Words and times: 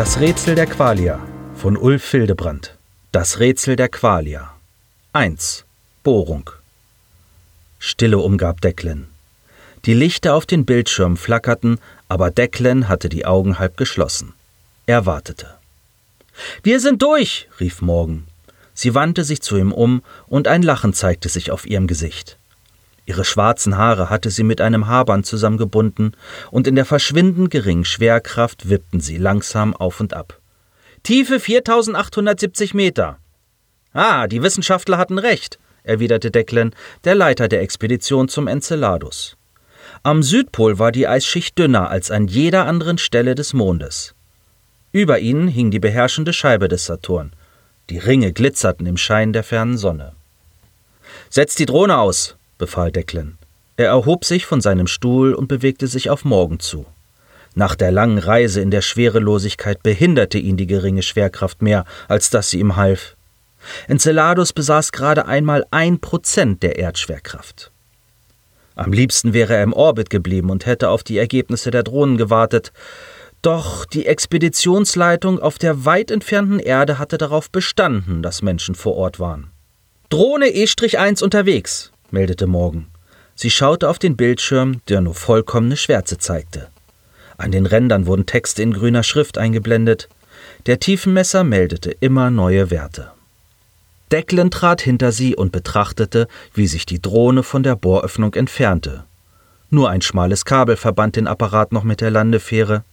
Das 0.00 0.18
Rätsel 0.18 0.54
der 0.54 0.64
Qualia 0.64 1.20
von 1.54 1.76
Ulf 1.76 2.10
Hildebrand. 2.10 2.74
Das 3.12 3.38
Rätsel 3.38 3.76
der 3.76 3.90
Qualia. 3.90 4.50
1. 5.12 5.66
Bohrung. 6.02 6.48
Stille 7.78 8.16
umgab 8.16 8.62
Declan. 8.62 9.08
Die 9.84 9.92
Lichter 9.92 10.34
auf 10.34 10.46
den 10.46 10.64
Bildschirm 10.64 11.18
flackerten, 11.18 11.78
aber 12.08 12.30
Declan 12.30 12.88
hatte 12.88 13.10
die 13.10 13.26
Augen 13.26 13.58
halb 13.58 13.76
geschlossen. 13.76 14.32
Er 14.86 15.04
wartete. 15.04 15.58
Wir 16.62 16.80
sind 16.80 17.02
durch, 17.02 17.50
rief 17.60 17.82
Morgan. 17.82 18.26
Sie 18.72 18.94
wandte 18.94 19.22
sich 19.22 19.42
zu 19.42 19.58
ihm 19.58 19.70
um, 19.70 20.02
und 20.28 20.48
ein 20.48 20.62
Lachen 20.62 20.94
zeigte 20.94 21.28
sich 21.28 21.50
auf 21.50 21.66
ihrem 21.66 21.86
Gesicht. 21.86 22.38
Ihre 23.10 23.24
schwarzen 23.24 23.76
Haare 23.76 24.08
hatte 24.08 24.30
sie 24.30 24.44
mit 24.44 24.60
einem 24.60 24.86
Haarband 24.86 25.26
zusammengebunden, 25.26 26.12
und 26.52 26.68
in 26.68 26.76
der 26.76 26.84
verschwindend 26.84 27.50
geringen 27.50 27.84
Schwerkraft 27.84 28.68
wippten 28.70 29.00
sie 29.00 29.16
langsam 29.16 29.74
auf 29.74 29.98
und 29.98 30.14
ab. 30.14 30.38
Tiefe 31.02 31.40
4870 31.40 32.72
Meter. 32.72 33.18
Ah, 33.92 34.28
die 34.28 34.44
Wissenschaftler 34.44 34.96
hatten 34.96 35.18
recht, 35.18 35.58
erwiderte 35.82 36.30
Declan, 36.30 36.72
der 37.02 37.16
Leiter 37.16 37.48
der 37.48 37.62
Expedition 37.62 38.28
zum 38.28 38.46
Enceladus. 38.46 39.36
Am 40.04 40.22
Südpol 40.22 40.78
war 40.78 40.92
die 40.92 41.08
Eisschicht 41.08 41.58
dünner 41.58 41.90
als 41.90 42.12
an 42.12 42.28
jeder 42.28 42.66
anderen 42.66 42.96
Stelle 42.96 43.34
des 43.34 43.54
Mondes. 43.54 44.14
Über 44.92 45.18
ihnen 45.18 45.48
hing 45.48 45.72
die 45.72 45.80
beherrschende 45.80 46.32
Scheibe 46.32 46.68
des 46.68 46.84
Saturn. 46.86 47.32
Die 47.88 47.98
Ringe 47.98 48.32
glitzerten 48.32 48.86
im 48.86 48.96
Schein 48.96 49.32
der 49.32 49.42
fernen 49.42 49.78
Sonne. 49.78 50.12
Setz 51.28 51.56
die 51.56 51.66
Drohne 51.66 51.98
aus, 51.98 52.36
befahl 52.60 52.92
Declan. 52.92 53.36
Er 53.76 53.88
erhob 53.88 54.24
sich 54.24 54.46
von 54.46 54.60
seinem 54.60 54.86
Stuhl 54.86 55.34
und 55.34 55.48
bewegte 55.48 55.88
sich 55.88 56.10
auf 56.10 56.24
Morgen 56.24 56.60
zu. 56.60 56.86
Nach 57.54 57.74
der 57.74 57.90
langen 57.90 58.18
Reise 58.18 58.60
in 58.60 58.70
der 58.70 58.82
Schwerelosigkeit 58.82 59.82
behinderte 59.82 60.38
ihn 60.38 60.56
die 60.56 60.68
geringe 60.68 61.02
Schwerkraft 61.02 61.62
mehr, 61.62 61.84
als 62.06 62.30
dass 62.30 62.50
sie 62.50 62.60
ihm 62.60 62.76
half. 62.76 63.16
Enceladus 63.88 64.52
besaß 64.52 64.92
gerade 64.92 65.26
einmal 65.26 65.66
ein 65.70 65.98
Prozent 65.98 66.62
der 66.62 66.78
Erdschwerkraft. 66.78 67.72
Am 68.76 68.92
liebsten 68.92 69.32
wäre 69.32 69.56
er 69.56 69.62
im 69.62 69.72
Orbit 69.72 70.10
geblieben 70.10 70.50
und 70.50 70.64
hätte 70.64 70.88
auf 70.90 71.02
die 71.02 71.18
Ergebnisse 71.18 71.70
der 71.70 71.82
Drohnen 71.82 72.16
gewartet, 72.16 72.72
doch 73.42 73.86
die 73.86 74.06
Expeditionsleitung 74.06 75.38
auf 75.38 75.58
der 75.58 75.84
weit 75.86 76.10
entfernten 76.10 76.58
Erde 76.58 76.98
hatte 76.98 77.16
darauf 77.16 77.50
bestanden, 77.50 78.22
dass 78.22 78.42
Menschen 78.42 78.74
vor 78.74 78.96
Ort 78.96 79.18
waren. 79.18 79.50
Drohne 80.10 80.48
E-1 80.48 81.22
unterwegs, 81.22 81.92
meldete 82.12 82.46
Morgan. 82.46 82.86
Sie 83.34 83.50
schaute 83.50 83.88
auf 83.88 83.98
den 83.98 84.16
Bildschirm, 84.16 84.82
der 84.88 85.00
nur 85.00 85.14
vollkommene 85.14 85.76
Schwärze 85.76 86.18
zeigte. 86.18 86.68
An 87.38 87.52
den 87.52 87.64
Rändern 87.64 88.06
wurden 88.06 88.26
Texte 88.26 88.62
in 88.62 88.74
grüner 88.74 89.02
Schrift 89.02 89.38
eingeblendet. 89.38 90.08
Der 90.66 90.78
Tiefenmesser 90.78 91.42
meldete 91.42 91.90
immer 92.00 92.30
neue 92.30 92.70
Werte. 92.70 93.12
Declan 94.12 94.50
trat 94.50 94.82
hinter 94.82 95.12
sie 95.12 95.36
und 95.36 95.52
betrachtete, 95.52 96.28
wie 96.52 96.66
sich 96.66 96.84
die 96.84 97.00
Drohne 97.00 97.42
von 97.42 97.62
der 97.62 97.76
Bohröffnung 97.76 98.34
entfernte. 98.34 99.04
Nur 99.70 99.88
ein 99.88 100.02
schmales 100.02 100.44
Kabel 100.44 100.76
verband 100.76 101.16
den 101.16 101.28
Apparat 101.28 101.72
noch 101.72 101.84
mit 101.84 102.00
der 102.00 102.10
Landefähre. 102.10 102.84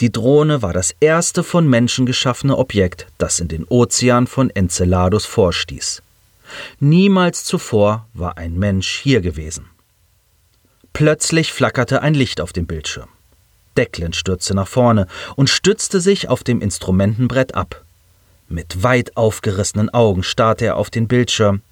Die 0.00 0.10
Drohne 0.10 0.62
war 0.62 0.72
das 0.72 0.94
erste 1.00 1.42
von 1.42 1.68
Menschen 1.68 2.06
geschaffene 2.06 2.56
Objekt, 2.56 3.06
das 3.18 3.40
in 3.40 3.48
den 3.48 3.64
Ozean 3.68 4.26
von 4.26 4.50
Enceladus 4.50 5.26
vorstieß. 5.26 6.02
Niemals 6.80 7.44
zuvor 7.44 8.08
war 8.14 8.38
ein 8.38 8.58
Mensch 8.58 8.98
hier 8.98 9.20
gewesen. 9.20 9.66
Plötzlich 10.92 11.52
flackerte 11.52 12.02
ein 12.02 12.14
Licht 12.14 12.40
auf 12.40 12.52
dem 12.52 12.66
Bildschirm. 12.66 13.08
Declan 13.76 14.12
stürzte 14.12 14.54
nach 14.54 14.68
vorne 14.68 15.06
und 15.36 15.50
stützte 15.50 16.00
sich 16.00 16.28
auf 16.28 16.44
dem 16.44 16.60
Instrumentenbrett 16.60 17.54
ab. 17.54 17.84
Mit 18.48 18.82
weit 18.82 19.16
aufgerissenen 19.16 19.90
Augen 19.90 20.22
starrte 20.22 20.66
er 20.66 20.76
auf 20.76 20.90
den 20.90 21.08
Bildschirm. 21.08 21.62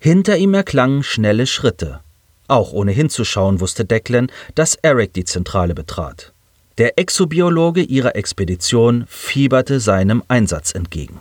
Hinter 0.00 0.36
ihm 0.36 0.54
erklangen 0.54 1.02
schnelle 1.02 1.46
Schritte. 1.46 2.00
Auch 2.48 2.72
ohne 2.72 2.92
hinzuschauen 2.92 3.60
wusste 3.60 3.84
Declan, 3.84 4.30
dass 4.54 4.74
Eric 4.74 5.14
die 5.14 5.24
Zentrale 5.24 5.74
betrat. 5.74 6.32
Der 6.78 6.98
Exobiologe 6.98 7.82
ihrer 7.82 8.16
Expedition 8.16 9.04
fieberte 9.06 9.78
seinem 9.78 10.22
Einsatz 10.28 10.74
entgegen. 10.74 11.20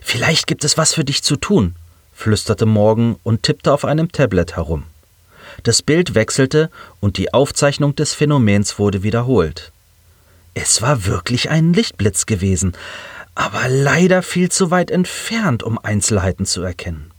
Vielleicht 0.00 0.46
gibt 0.46 0.64
es 0.64 0.76
was 0.76 0.94
für 0.94 1.04
dich 1.04 1.22
zu 1.22 1.36
tun, 1.36 1.74
flüsterte 2.12 2.66
Morgan 2.66 3.16
und 3.22 3.42
tippte 3.42 3.72
auf 3.72 3.84
einem 3.84 4.12
Tablet 4.12 4.56
herum. 4.56 4.84
Das 5.62 5.82
Bild 5.82 6.14
wechselte 6.14 6.70
und 7.00 7.18
die 7.18 7.34
Aufzeichnung 7.34 7.94
des 7.94 8.14
Phänomens 8.14 8.78
wurde 8.78 9.02
wiederholt. 9.02 9.72
Es 10.54 10.82
war 10.82 11.06
wirklich 11.06 11.50
ein 11.50 11.72
Lichtblitz 11.72 12.26
gewesen, 12.26 12.72
aber 13.34 13.68
leider 13.68 14.22
viel 14.22 14.50
zu 14.50 14.70
weit 14.70 14.90
entfernt, 14.90 15.62
um 15.62 15.78
Einzelheiten 15.78 16.44
zu 16.44 16.62
erkennen. 16.62 17.10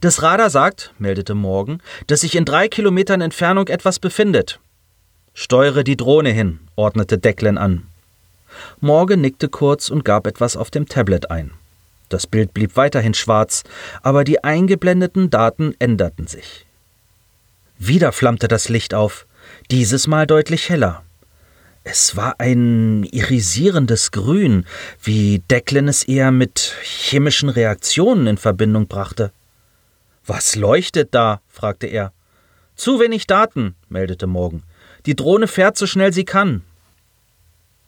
Das 0.00 0.22
Radar 0.22 0.50
sagt, 0.50 0.92
meldete 0.98 1.34
Morgan, 1.34 1.82
dass 2.06 2.20
sich 2.20 2.36
in 2.36 2.44
drei 2.44 2.68
Kilometern 2.68 3.20
Entfernung 3.20 3.68
etwas 3.68 3.98
befindet. 3.98 4.60
Steuere 5.34 5.84
die 5.84 5.96
Drohne 5.96 6.30
hin, 6.30 6.60
ordnete 6.76 7.18
Declan 7.18 7.58
an. 7.58 7.87
Morgan 8.80 9.20
nickte 9.20 9.48
kurz 9.48 9.90
und 9.90 10.04
gab 10.04 10.26
etwas 10.26 10.56
auf 10.56 10.70
dem 10.70 10.88
Tablet 10.88 11.30
ein. 11.30 11.52
Das 12.08 12.26
Bild 12.26 12.54
blieb 12.54 12.76
weiterhin 12.76 13.14
schwarz, 13.14 13.64
aber 14.02 14.24
die 14.24 14.42
eingeblendeten 14.42 15.30
Daten 15.30 15.74
änderten 15.78 16.26
sich. 16.26 16.66
Wieder 17.78 18.12
flammte 18.12 18.48
das 18.48 18.68
Licht 18.68 18.94
auf, 18.94 19.26
dieses 19.70 20.06
Mal 20.06 20.26
deutlich 20.26 20.68
heller. 20.68 21.02
Es 21.84 22.16
war 22.16 22.38
ein 22.38 23.04
irisierendes 23.04 24.10
Grün, 24.10 24.66
wie 25.02 25.38
Declan 25.50 25.88
es 25.88 26.04
eher 26.04 26.30
mit 26.30 26.74
chemischen 26.82 27.48
Reaktionen 27.48 28.26
in 28.26 28.36
Verbindung 28.36 28.88
brachte. 28.88 29.32
Was 30.26 30.56
leuchtet 30.56 31.14
da? 31.14 31.40
fragte 31.48 31.86
er. 31.86 32.12
Zu 32.76 33.00
wenig 33.00 33.26
Daten, 33.26 33.74
meldete 33.88 34.26
Morgan. 34.26 34.62
Die 35.06 35.16
Drohne 35.16 35.48
fährt 35.48 35.78
so 35.78 35.86
schnell 35.86 36.12
sie 36.12 36.24
kann. 36.24 36.62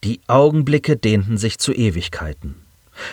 Die 0.05 0.21
Augenblicke 0.27 0.97
dehnten 0.97 1.37
sich 1.37 1.59
zu 1.59 1.73
Ewigkeiten. 1.73 2.57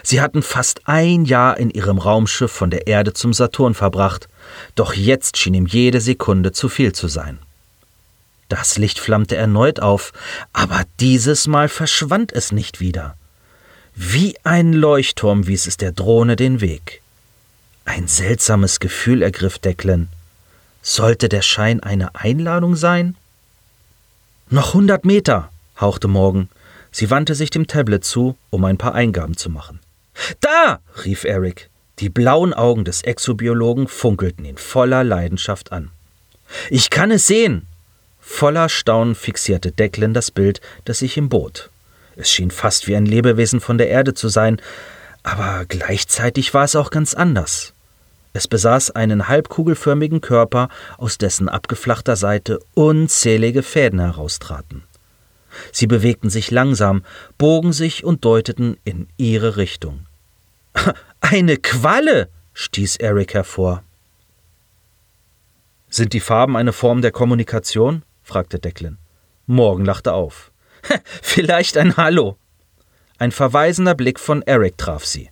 Sie 0.03 0.21
hatten 0.21 0.41
fast 0.41 0.87
ein 0.87 1.25
Jahr 1.25 1.57
in 1.57 1.69
ihrem 1.69 1.97
Raumschiff 1.97 2.51
von 2.51 2.69
der 2.69 2.87
Erde 2.87 3.13
zum 3.13 3.33
Saturn 3.33 3.73
verbracht, 3.73 4.27
doch 4.75 4.93
jetzt 4.93 5.37
schien 5.37 5.53
ihm 5.53 5.65
jede 5.65 6.01
Sekunde 6.01 6.51
zu 6.51 6.69
viel 6.69 6.93
zu 6.93 7.07
sein. 7.07 7.39
Das 8.49 8.77
Licht 8.77 8.99
flammte 8.99 9.35
erneut 9.35 9.81
auf, 9.81 10.13
aber 10.53 10.83
dieses 10.99 11.47
Mal 11.47 11.67
verschwand 11.67 12.31
es 12.31 12.51
nicht 12.51 12.79
wieder. 12.79 13.17
Wie 13.93 14.37
ein 14.43 14.73
Leuchtturm 14.73 15.47
wies 15.47 15.67
es 15.67 15.75
der 15.75 15.91
Drohne 15.91 16.35
den 16.35 16.61
Weg. 16.61 17.01
Ein 17.83 18.07
seltsames 18.07 18.79
Gefühl 18.79 19.21
ergriff 19.21 19.59
Declan. 19.59 20.07
Sollte 20.81 21.27
der 21.27 21.41
Schein 21.41 21.81
eine 21.81 22.15
Einladung 22.15 22.75
sein? 22.75 23.15
Noch 24.49 24.73
hundert 24.73 25.03
Meter, 25.03 25.49
hauchte 25.79 26.07
Morgan. 26.07 26.47
Sie 26.97 27.11
wandte 27.11 27.35
sich 27.35 27.51
dem 27.51 27.67
Tablet 27.67 28.03
zu, 28.03 28.37
um 28.49 28.65
ein 28.65 28.79
paar 28.79 28.95
Eingaben 28.95 29.37
zu 29.37 29.51
machen. 29.51 29.79
Da! 30.39 30.79
rief 31.05 31.25
Eric. 31.25 31.69
Die 31.99 32.09
blauen 32.09 32.55
Augen 32.55 32.85
des 32.85 33.03
Exobiologen 33.03 33.87
funkelten 33.87 34.45
ihn 34.45 34.57
voller 34.57 35.03
Leidenschaft 35.03 35.71
an. 35.71 35.91
Ich 36.71 36.89
kann 36.89 37.11
es 37.11 37.27
sehen! 37.27 37.67
Voller 38.19 38.67
Staunen 38.67 39.13
fixierte 39.13 39.71
Declan 39.71 40.15
das 40.15 40.31
Bild, 40.31 40.59
das 40.85 40.97
sich 40.97 41.17
ihm 41.17 41.29
bot. 41.29 41.69
Es 42.15 42.31
schien 42.31 42.49
fast 42.49 42.87
wie 42.87 42.95
ein 42.95 43.05
Lebewesen 43.05 43.59
von 43.59 43.77
der 43.77 43.89
Erde 43.89 44.15
zu 44.15 44.27
sein, 44.27 44.59
aber 45.21 45.65
gleichzeitig 45.67 46.55
war 46.55 46.63
es 46.63 46.75
auch 46.75 46.89
ganz 46.89 47.13
anders. 47.13 47.75
Es 48.33 48.47
besaß 48.47 48.89
einen 48.89 49.27
halbkugelförmigen 49.27 50.21
Körper, 50.21 50.69
aus 50.97 51.19
dessen 51.19 51.47
abgeflachter 51.47 52.15
Seite 52.15 52.57
unzählige 52.73 53.61
Fäden 53.61 53.99
heraustraten. 53.99 54.81
Sie 55.71 55.87
bewegten 55.87 56.29
sich 56.29 56.51
langsam, 56.51 57.03
bogen 57.37 57.73
sich 57.73 58.03
und 58.03 58.25
deuteten 58.25 58.77
in 58.83 59.07
ihre 59.17 59.57
Richtung. 59.57 60.05
Eine 61.21 61.57
Qualle! 61.57 62.29
stieß 62.53 62.97
Eric 62.97 63.33
hervor. 63.33 63.83
Sind 65.89 66.13
die 66.13 66.19
Farben 66.19 66.57
eine 66.57 66.73
Form 66.73 67.01
der 67.01 67.11
Kommunikation? 67.11 68.03
fragte 68.23 68.59
Declan. 68.59 68.97
Morgan 69.45 69.85
lachte 69.85 70.13
auf. 70.13 70.51
Vielleicht 71.21 71.77
ein 71.77 71.95
Hallo. 71.97 72.37
Ein 73.19 73.31
verweisender 73.31 73.95
Blick 73.95 74.19
von 74.19 74.41
Eric 74.41 74.77
traf 74.77 75.05
sie. 75.05 75.29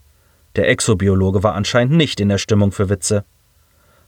Der 0.56 0.70
Exobiologe 0.70 1.44
war 1.44 1.56
anscheinend 1.56 1.96
nicht 1.96 2.20
in 2.20 2.30
der 2.30 2.38
Stimmung 2.38 2.72
für 2.72 2.90
Witze. 2.90 3.26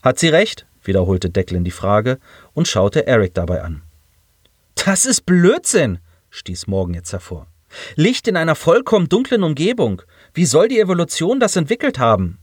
Hat 0.02 0.18
sie 0.18 0.28
recht? 0.28 0.66
wiederholte 0.82 1.28
Declan 1.28 1.64
die 1.64 1.70
Frage 1.70 2.18
und 2.54 2.66
schaute 2.66 3.06
Eric 3.06 3.34
dabei 3.34 3.62
an. 3.62 3.82
Das 4.74 5.04
ist 5.04 5.26
Blödsinn, 5.26 5.98
stieß 6.30 6.66
Morgan 6.66 6.94
jetzt 6.94 7.12
hervor. 7.12 7.46
Licht 7.96 8.28
in 8.28 8.36
einer 8.36 8.54
vollkommen 8.54 9.08
dunklen 9.08 9.42
Umgebung. 9.42 10.02
Wie 10.34 10.46
soll 10.46 10.68
die 10.68 10.80
Evolution 10.80 11.40
das 11.40 11.56
entwickelt 11.56 11.98
haben? 11.98 12.38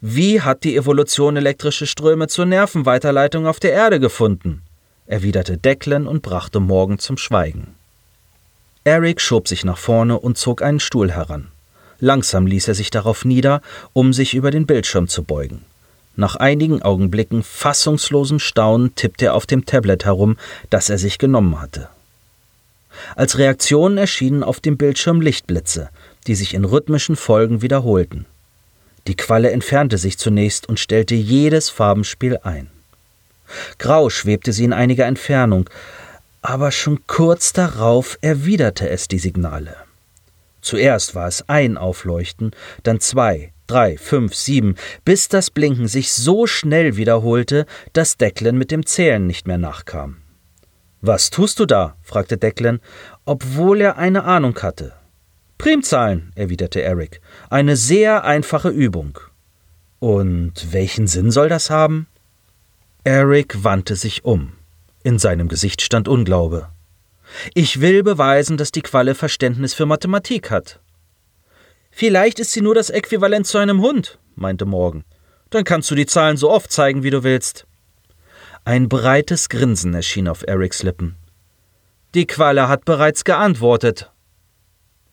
Wie 0.00 0.40
hat 0.40 0.64
die 0.64 0.76
Evolution 0.76 1.36
elektrische 1.36 1.86
Ströme 1.86 2.28
zur 2.28 2.46
Nervenweiterleitung 2.46 3.46
auf 3.46 3.58
der 3.60 3.72
Erde 3.72 4.00
gefunden? 4.00 4.62
erwiderte 5.06 5.56
Declan 5.56 6.06
und 6.06 6.22
brachte 6.22 6.60
Morgan 6.60 6.98
zum 6.98 7.16
Schweigen. 7.16 7.74
Eric 8.84 9.20
schob 9.20 9.48
sich 9.48 9.64
nach 9.64 9.78
vorne 9.78 10.18
und 10.18 10.38
zog 10.38 10.62
einen 10.62 10.80
Stuhl 10.80 11.10
heran. 11.10 11.48
Langsam 11.98 12.46
ließ 12.46 12.68
er 12.68 12.74
sich 12.74 12.90
darauf 12.90 13.24
nieder, 13.24 13.60
um 13.92 14.12
sich 14.12 14.34
über 14.34 14.50
den 14.50 14.66
Bildschirm 14.66 15.08
zu 15.08 15.24
beugen. 15.24 15.64
Nach 16.14 16.36
einigen 16.36 16.82
Augenblicken 16.82 17.42
fassungslosen 17.42 18.38
Staunen 18.38 18.94
tippte 18.94 19.26
er 19.26 19.34
auf 19.34 19.46
dem 19.46 19.66
Tablet 19.66 20.04
herum, 20.04 20.36
das 20.70 20.90
er 20.90 20.98
sich 20.98 21.18
genommen 21.18 21.60
hatte. 21.60 21.88
Als 23.16 23.38
Reaktion 23.38 23.98
erschienen 23.98 24.42
auf 24.42 24.60
dem 24.60 24.76
Bildschirm 24.76 25.20
Lichtblitze, 25.20 25.90
die 26.26 26.34
sich 26.34 26.54
in 26.54 26.64
rhythmischen 26.64 27.16
Folgen 27.16 27.62
wiederholten. 27.62 28.26
Die 29.06 29.16
Qualle 29.16 29.50
entfernte 29.50 29.98
sich 29.98 30.18
zunächst 30.18 30.68
und 30.68 30.78
stellte 30.78 31.14
jedes 31.14 31.70
Farbenspiel 31.70 32.38
ein. 32.42 32.68
Grau 33.78 34.10
schwebte 34.10 34.52
sie 34.52 34.64
in 34.64 34.72
einiger 34.72 35.06
Entfernung, 35.06 35.70
aber 36.42 36.70
schon 36.70 37.00
kurz 37.06 37.52
darauf 37.52 38.18
erwiderte 38.20 38.88
es 38.88 39.08
die 39.08 39.18
Signale. 39.18 39.74
Zuerst 40.60 41.14
war 41.14 41.28
es 41.28 41.48
ein 41.48 41.78
Aufleuchten, 41.78 42.50
dann 42.82 43.00
zwei, 43.00 43.52
drei, 43.66 43.96
fünf, 43.96 44.34
sieben, 44.34 44.74
bis 45.04 45.28
das 45.28 45.50
Blinken 45.50 45.88
sich 45.88 46.12
so 46.12 46.46
schnell 46.46 46.96
wiederholte, 46.96 47.66
dass 47.92 48.16
Declan 48.16 48.58
mit 48.58 48.70
dem 48.70 48.84
Zählen 48.84 49.26
nicht 49.26 49.46
mehr 49.46 49.58
nachkam. 49.58 50.16
Was 51.00 51.30
tust 51.30 51.60
du 51.60 51.66
da? 51.66 51.96
fragte 52.02 52.36
Declan, 52.36 52.80
obwohl 53.24 53.80
er 53.80 53.98
eine 53.98 54.24
Ahnung 54.24 54.58
hatte. 54.60 54.94
Primzahlen, 55.56 56.32
erwiderte 56.34 56.82
Eric. 56.82 57.20
Eine 57.50 57.76
sehr 57.76 58.24
einfache 58.24 58.68
Übung. 58.68 59.18
Und 60.00 60.72
welchen 60.72 61.06
Sinn 61.06 61.30
soll 61.30 61.48
das 61.48 61.70
haben? 61.70 62.06
Eric 63.04 63.64
wandte 63.64 63.96
sich 63.96 64.24
um. 64.24 64.52
In 65.02 65.18
seinem 65.18 65.48
Gesicht 65.48 65.82
stand 65.82 66.08
Unglaube. 66.08 66.68
Ich 67.54 67.80
will 67.80 68.02
beweisen, 68.02 68.56
dass 68.56 68.72
die 68.72 68.82
Qualle 68.82 69.14
Verständnis 69.14 69.74
für 69.74 69.86
Mathematik 69.86 70.50
hat. 70.50 70.80
Vielleicht 71.90 72.38
ist 72.38 72.52
sie 72.52 72.60
nur 72.60 72.74
das 72.74 72.90
Äquivalent 72.90 73.46
zu 73.46 73.58
einem 73.58 73.80
Hund, 73.80 74.18
meinte 74.34 74.66
Morgan. 74.66 75.04
Dann 75.50 75.64
kannst 75.64 75.90
du 75.90 75.94
die 75.94 76.06
Zahlen 76.06 76.36
so 76.36 76.50
oft 76.50 76.70
zeigen, 76.70 77.02
wie 77.02 77.10
du 77.10 77.22
willst. 77.22 77.67
Ein 78.68 78.90
breites 78.90 79.48
Grinsen 79.48 79.94
erschien 79.94 80.28
auf 80.28 80.46
Erics 80.46 80.82
Lippen. 80.82 81.16
Die 82.14 82.26
Qualle 82.26 82.68
hat 82.68 82.84
bereits 82.84 83.24
geantwortet. 83.24 84.12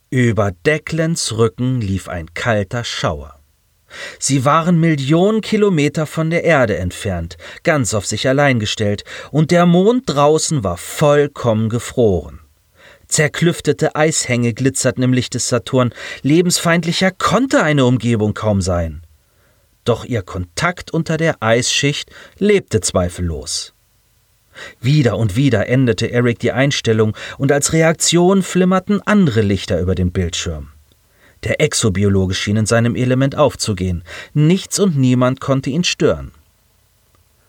Über 0.10 0.52
Declans 0.52 1.38
Rücken 1.38 1.80
lief 1.80 2.10
ein 2.10 2.34
kalter 2.34 2.84
Schauer. 2.84 3.40
Sie 4.20 4.44
waren 4.44 4.78
Millionen 4.82 5.40
Kilometer 5.40 6.06
von 6.06 6.32
der 6.32 6.44
Erde 6.44 6.76
entfernt, 6.76 7.38
ganz 7.64 7.94
auf 7.94 8.06
sich 8.06 8.28
allein 8.28 8.60
gestellt, 8.60 9.06
und 9.32 9.52
der 9.52 9.66
Mond 9.66 10.04
draußen 10.08 10.66
war 10.66 10.76
vollkommen 10.76 11.70
gefroren. 11.70 12.42
Zerklüftete 13.08 13.96
Eishänge 13.96 14.54
glitzerten 14.54 15.02
im 15.02 15.14
Licht 15.14 15.34
des 15.34 15.48
Saturn, 15.48 15.94
lebensfeindlicher 16.24 17.12
konnte 17.12 17.64
eine 17.64 17.86
Umgebung 17.86 18.34
kaum 18.34 18.62
sein 18.62 19.05
doch 19.86 20.04
ihr 20.04 20.22
Kontakt 20.22 20.92
unter 20.92 21.18
der 21.18 21.42
Eisschicht 21.42 22.12
lebte 22.38 22.82
zweifellos. 22.82 23.74
Wieder 24.82 25.18
und 25.18 25.36
wieder 25.36 25.68
änderte 25.68 26.12
Eric 26.12 26.40
die 26.40 26.52
Einstellung 26.52 27.16
und 27.38 27.52
als 27.52 27.74
Reaktion 27.74 28.42
flimmerten 28.42 29.02
andere 29.02 29.42
Lichter 29.42 29.80
über 29.80 29.96
dem 29.96 30.12
Bildschirm. 30.12 30.70
Der 31.44 31.62
Exobiologe 31.62 32.34
schien 32.34 32.58
in 32.58 32.66
seinem 32.66 32.96
Element 32.96 33.36
aufzugehen. 33.36 34.04
Nichts 34.34 34.80
und 34.80 34.98
niemand 34.98 35.42
konnte 35.42 35.70
ihn 35.70 35.84
stören. 35.84 36.32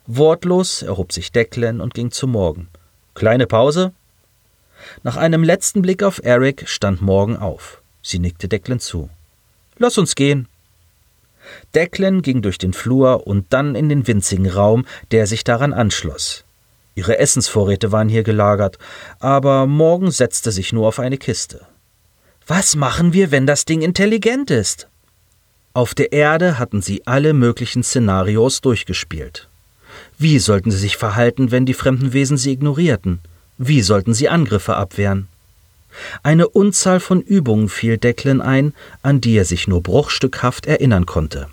Wortlos 0.07 0.83
erhob 0.83 1.13
sich 1.13 1.33
Declan 1.33 1.81
und 1.81 1.95
ging 1.95 2.11
zu 2.11 2.27
Morgen. 2.27 2.69
Kleine 3.15 3.47
Pause? 3.47 3.93
Nach 5.03 5.17
einem 5.17 5.43
letzten 5.43 5.83
Blick 5.83 6.03
auf 6.03 6.21
Eric 6.23 6.69
stand 6.69 7.01
Morgan 7.01 7.37
auf. 7.37 7.81
Sie 8.03 8.19
nickte 8.19 8.49
Declan 8.49 8.79
zu. 8.79 9.09
Lass 9.79 9.97
uns 9.99 10.15
gehen. 10.15 10.49
Declan 11.75 12.23
ging 12.23 12.43
durch 12.43 12.59
den 12.59 12.73
Flur 12.73 13.27
und 13.27 13.53
dann 13.53 13.75
in 13.75 13.89
den 13.89 14.07
winzigen 14.07 14.49
Raum, 14.49 14.85
der 15.11 15.27
sich 15.27 15.45
daran 15.45 15.73
anschloss. 15.73 16.45
Ihre 16.95 17.19
Essensvorräte 17.19 17.93
waren 17.93 18.09
hier 18.09 18.23
gelagert, 18.23 18.79
aber 19.21 19.67
Morgan 19.67 20.11
setzte 20.11 20.51
sich 20.51 20.73
nur 20.73 20.89
auf 20.89 20.99
eine 20.99 21.19
Kiste. 21.19 21.61
Was 22.47 22.75
machen 22.77 23.13
wir, 23.13 23.31
wenn 23.31 23.47
das 23.47 23.65
Ding 23.65 23.83
intelligent 23.83 24.51
ist? 24.51 24.89
Auf 25.75 25.95
der 25.95 26.13
Erde 26.13 26.59
hatten 26.59 26.81
sie 26.81 27.07
alle 27.07 27.35
möglichen 27.35 27.83
Szenarios 27.83 28.63
durchgespielt. 28.63 29.49
Wie 30.19 30.39
sollten 30.39 30.71
sie 30.71 30.79
sich 30.79 30.97
verhalten, 30.97 31.51
wenn 31.51 31.67
die 31.67 31.75
fremden 31.75 32.15
Wesen 32.15 32.39
sie 32.39 32.53
ignorierten? 32.53 33.21
Wie 33.59 33.83
sollten 33.83 34.15
sie 34.15 34.31
Angriffe 34.31 34.77
abwehren? 34.77 35.29
Eine 36.23 36.49
Unzahl 36.49 37.01
von 37.01 37.21
Übungen 37.21 37.69
fiel 37.69 37.99
Declan 37.99 38.41
ein, 38.41 38.75
an 39.03 39.21
die 39.21 39.37
er 39.37 39.45
sich 39.45 39.69
nur 39.69 39.83
bruchstückhaft 39.83 40.67
erinnern 40.67 41.07
konnte. 41.07 41.49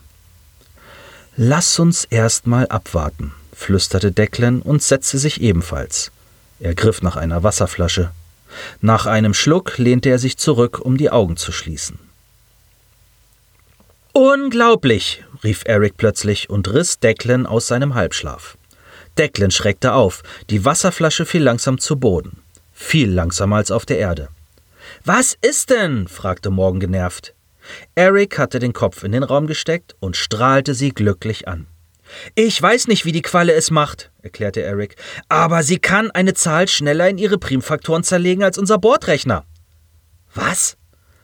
Lass 1.35 1.79
uns 1.79 2.05
erst 2.05 2.45
mal 2.47 2.67
abwarten, 2.67 3.33
flüsterte 3.53 4.11
Declan 4.11 4.61
und 4.61 4.83
setzte 4.83 5.17
sich 5.17 5.41
ebenfalls. 5.41 6.11
Er 6.59 6.75
griff 6.75 7.01
nach 7.01 7.15
einer 7.15 7.43
Wasserflasche. 7.43 8.11
Nach 8.81 9.07
einem 9.07 9.33
Schluck 9.33 9.77
lehnte 9.77 10.09
er 10.09 10.19
sich 10.19 10.37
zurück, 10.37 10.79
um 10.79 10.97
die 10.97 11.09
Augen 11.09 11.37
zu 11.37 11.51
schließen. 11.51 11.97
Unglaublich, 14.11 15.23
rief 15.43 15.63
Eric 15.65 15.97
plötzlich 15.97 16.51
und 16.51 16.71
riss 16.71 16.99
Declan 16.99 17.47
aus 17.47 17.65
seinem 17.65 17.95
Halbschlaf. 17.95 18.57
Declan 19.17 19.49
schreckte 19.49 19.93
auf, 19.93 20.21
die 20.51 20.65
Wasserflasche 20.65 21.25
fiel 21.25 21.41
langsam 21.41 21.79
zu 21.79 21.95
Boden 21.97 22.42
viel 22.73 23.09
langsamer 23.09 23.57
als 23.57 23.71
auf 23.71 23.85
der 23.85 23.99
Erde. 23.99 24.29
Was 25.05 25.37
ist 25.41 25.69
denn? 25.69 26.07
fragte 26.07 26.49
Morgan 26.49 26.79
genervt. 26.79 27.33
Eric 27.95 28.37
hatte 28.37 28.59
den 28.59 28.73
Kopf 28.73 29.03
in 29.03 29.11
den 29.13 29.23
Raum 29.23 29.47
gesteckt 29.47 29.95
und 29.99 30.17
strahlte 30.17 30.73
sie 30.73 30.89
glücklich 30.89 31.47
an. 31.47 31.67
Ich 32.35 32.61
weiß 32.61 32.87
nicht, 32.87 33.05
wie 33.05 33.11
die 33.11 33.21
Qualle 33.21 33.53
es 33.53 33.71
macht, 33.71 34.11
erklärte 34.21 34.61
Eric, 34.61 34.95
aber 35.29 35.63
sie 35.63 35.79
kann 35.79 36.11
eine 36.11 36.33
Zahl 36.33 36.67
schneller 36.67 37.09
in 37.09 37.17
ihre 37.17 37.37
Primfaktoren 37.37 38.03
zerlegen 38.03 38.43
als 38.43 38.57
unser 38.57 38.77
Bordrechner. 38.77 39.45
Was? 40.33 40.77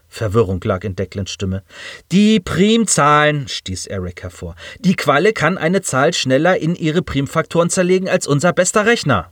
Verwirrung 0.08 0.60
lag 0.64 0.84
in 0.84 0.96
Declans 0.96 1.30
Stimme. 1.30 1.64
Die 2.12 2.40
Primzahlen, 2.40 3.48
stieß 3.48 3.88
Eric 3.88 4.24
hervor. 4.24 4.56
Die 4.80 4.96
Qualle 4.96 5.34
kann 5.34 5.58
eine 5.58 5.82
Zahl 5.82 6.14
schneller 6.14 6.58
in 6.58 6.76
ihre 6.76 7.04
Primfaktoren 7.04 7.70
zerlegen 7.70 8.10
als 8.10 8.26
unser 8.26 8.54
bester 8.54 8.86
Rechner. 8.88 9.32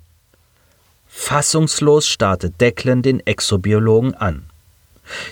Fassungslos 1.20 2.08
starrte 2.08 2.52
Declan 2.52 3.02
den 3.02 3.26
Exobiologen 3.26 4.14
an. 4.14 4.46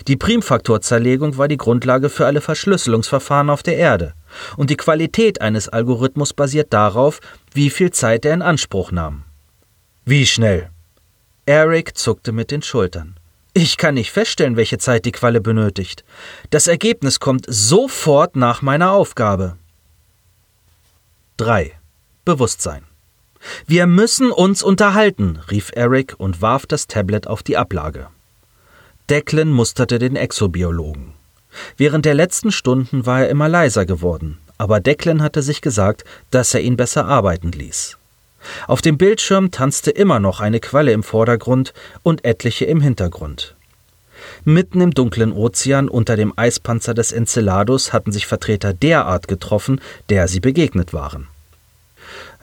Die 0.08 0.16
Primfaktorzerlegung 0.16 1.38
war 1.38 1.48
die 1.48 1.56
Grundlage 1.56 2.10
für 2.10 2.26
alle 2.26 2.42
Verschlüsselungsverfahren 2.42 3.48
auf 3.48 3.62
der 3.62 3.76
Erde, 3.78 4.12
und 4.58 4.68
die 4.68 4.76
Qualität 4.76 5.40
eines 5.40 5.68
Algorithmus 5.70 6.34
basiert 6.34 6.72
darauf, 6.74 7.20
wie 7.54 7.70
viel 7.70 7.92
Zeit 7.92 8.26
er 8.26 8.34
in 8.34 8.42
Anspruch 8.42 8.90
nahm. 8.90 9.22
Wie 10.04 10.26
schnell? 10.26 10.68
Eric 11.46 11.96
zuckte 11.96 12.32
mit 12.32 12.50
den 12.50 12.62
Schultern. 12.62 13.16
Ich 13.54 13.78
kann 13.78 13.94
nicht 13.94 14.10
feststellen, 14.10 14.56
welche 14.56 14.78
Zeit 14.78 15.06
die 15.06 15.12
Qualle 15.12 15.40
benötigt. 15.40 16.04
Das 16.50 16.66
Ergebnis 16.66 17.20
kommt 17.20 17.46
sofort 17.48 18.36
nach 18.36 18.60
meiner 18.60 18.90
Aufgabe. 18.90 19.56
3. 21.38 21.72
Bewusstsein. 22.24 22.82
Wir 23.66 23.86
müssen 23.86 24.30
uns 24.30 24.62
unterhalten, 24.62 25.38
rief 25.50 25.70
Eric 25.74 26.14
und 26.18 26.42
warf 26.42 26.66
das 26.66 26.86
Tablet 26.86 27.26
auf 27.26 27.42
die 27.42 27.56
Ablage. 27.56 28.08
Declan 29.08 29.50
musterte 29.50 29.98
den 29.98 30.16
Exobiologen. 30.16 31.12
Während 31.76 32.04
der 32.04 32.14
letzten 32.14 32.52
Stunden 32.52 33.06
war 33.06 33.22
er 33.22 33.28
immer 33.28 33.48
leiser 33.48 33.86
geworden, 33.86 34.38
aber 34.58 34.80
Declan 34.80 35.22
hatte 35.22 35.42
sich 35.42 35.60
gesagt, 35.60 36.04
dass 36.30 36.54
er 36.54 36.60
ihn 36.60 36.76
besser 36.76 37.06
arbeiten 37.06 37.52
ließ. 37.52 37.98
Auf 38.66 38.82
dem 38.82 38.98
Bildschirm 38.98 39.50
tanzte 39.50 39.90
immer 39.90 40.20
noch 40.20 40.40
eine 40.40 40.60
Qualle 40.60 40.92
im 40.92 41.02
Vordergrund 41.02 41.72
und 42.02 42.24
etliche 42.24 42.64
im 42.64 42.80
Hintergrund. 42.80 43.54
Mitten 44.44 44.80
im 44.80 44.92
dunklen 44.92 45.32
Ozean 45.32 45.88
unter 45.88 46.16
dem 46.16 46.32
Eispanzer 46.36 46.94
des 46.94 47.12
Enceladus 47.12 47.92
hatten 47.92 48.12
sich 48.12 48.26
Vertreter 48.26 48.72
der 48.72 49.06
Art 49.06 49.28
getroffen, 49.28 49.80
der 50.08 50.28
sie 50.28 50.40
begegnet 50.40 50.92
waren. 50.92 51.28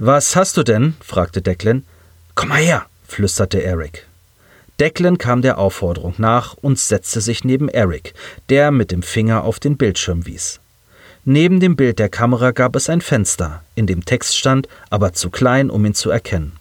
Was 0.06 0.36
hast 0.36 0.58
du 0.58 0.64
denn? 0.64 0.96
fragte 1.00 1.42
Declan. 1.42 1.86
Komm 2.36 2.50
mal 2.50 2.60
her, 2.60 2.88
flüsterte 3.08 3.64
Eric. 3.64 4.06
Declan 4.78 5.18
kam 5.18 5.42
der 5.42 5.58
Aufforderung 5.58 6.16
nach 6.18 6.56
und 6.56 6.78
setzte 6.78 7.22
sich 7.22 7.46
neben 7.46 7.70
Eric, 7.70 8.14
der 8.50 8.72
mit 8.72 8.92
dem 8.92 9.02
Finger 9.02 9.46
auf 9.46 9.62
den 9.62 9.78
Bildschirm 9.78 10.26
wies. 10.26 10.60
Neben 11.24 11.62
dem 11.62 11.78
Bild 11.78 12.00
der 12.00 12.10
Kamera 12.10 12.52
gab 12.52 12.76
es 12.76 12.90
ein 12.90 13.00
Fenster, 13.00 13.64
in 13.76 13.88
dem 13.88 14.04
Text 14.04 14.36
stand, 14.36 14.68
aber 14.90 15.14
zu 15.14 15.30
klein, 15.30 15.70
um 15.70 15.86
ihn 15.86 15.94
zu 15.94 16.10
erkennen. 16.10 16.58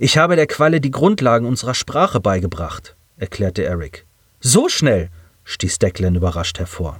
Ich 0.00 0.18
habe 0.18 0.34
der 0.34 0.48
Qualle 0.48 0.80
die 0.80 0.90
Grundlagen 0.90 1.46
unserer 1.46 1.74
Sprache 1.74 2.18
beigebracht, 2.18 2.96
erklärte 3.16 3.62
Eric. 3.62 4.04
So 4.40 4.68
schnell, 4.68 5.08
stieß 5.44 5.78
Declan 5.78 6.16
überrascht 6.16 6.58
hervor. 6.58 6.98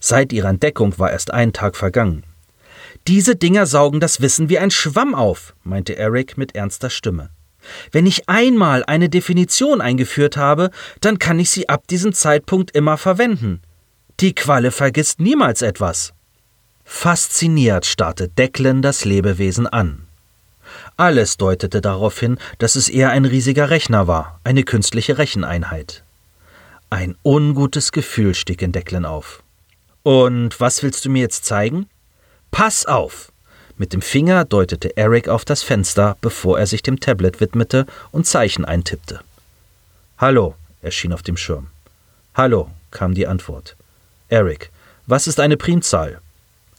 Seit 0.00 0.34
ihrer 0.34 0.50
Entdeckung 0.50 0.98
war 0.98 1.10
erst 1.10 1.30
ein 1.30 1.54
Tag 1.54 1.76
vergangen. 1.76 2.24
Diese 3.08 3.34
Dinger 3.34 3.66
saugen 3.66 4.00
das 4.00 4.20
Wissen 4.20 4.48
wie 4.48 4.58
ein 4.58 4.70
Schwamm 4.70 5.14
auf, 5.14 5.54
meinte 5.64 5.96
Eric 5.96 6.38
mit 6.38 6.54
ernster 6.54 6.90
Stimme. 6.90 7.30
Wenn 7.90 8.06
ich 8.06 8.28
einmal 8.28 8.84
eine 8.84 9.08
Definition 9.08 9.80
eingeführt 9.80 10.36
habe, 10.36 10.70
dann 11.00 11.18
kann 11.18 11.38
ich 11.38 11.50
sie 11.50 11.68
ab 11.68 11.86
diesem 11.88 12.12
Zeitpunkt 12.12 12.72
immer 12.72 12.96
verwenden. 12.96 13.60
Die 14.20 14.34
Qualle 14.34 14.70
vergisst 14.70 15.20
niemals 15.20 15.62
etwas. 15.62 16.12
Fasziniert 16.84 17.86
starrte 17.86 18.28
Declan 18.28 18.82
das 18.82 19.04
Lebewesen 19.04 19.66
an. 19.66 20.06
Alles 20.96 21.36
deutete 21.36 21.80
darauf 21.80 22.18
hin, 22.18 22.38
dass 22.58 22.76
es 22.76 22.88
eher 22.88 23.10
ein 23.10 23.24
riesiger 23.24 23.70
Rechner 23.70 24.06
war, 24.06 24.40
eine 24.44 24.62
künstliche 24.62 25.18
Recheneinheit. 25.18 26.04
Ein 26.90 27.16
ungutes 27.24 27.92
Gefühl 27.92 28.34
stieg 28.34 28.62
in 28.62 28.72
Declan 28.72 29.04
auf. 29.04 29.42
Und 30.02 30.60
was 30.60 30.82
willst 30.82 31.04
du 31.04 31.10
mir 31.10 31.20
jetzt 31.20 31.44
zeigen? 31.44 31.88
Pass 32.52 32.86
auf! 32.86 33.32
Mit 33.78 33.92
dem 33.94 34.02
Finger 34.02 34.44
deutete 34.44 34.96
Eric 34.96 35.26
auf 35.26 35.44
das 35.44 35.62
Fenster, 35.62 36.16
bevor 36.20 36.58
er 36.60 36.66
sich 36.66 36.82
dem 36.82 37.00
Tablet 37.00 37.40
widmete 37.40 37.86
und 38.12 38.26
Zeichen 38.26 38.64
eintippte. 38.64 39.20
Hallo, 40.18 40.54
erschien 40.82 41.12
auf 41.12 41.22
dem 41.22 41.36
Schirm. 41.36 41.68
Hallo, 42.34 42.70
kam 42.90 43.14
die 43.14 43.26
Antwort. 43.26 43.74
Eric, 44.28 44.70
was 45.06 45.26
ist 45.26 45.40
eine 45.40 45.56
Primzahl? 45.56 46.20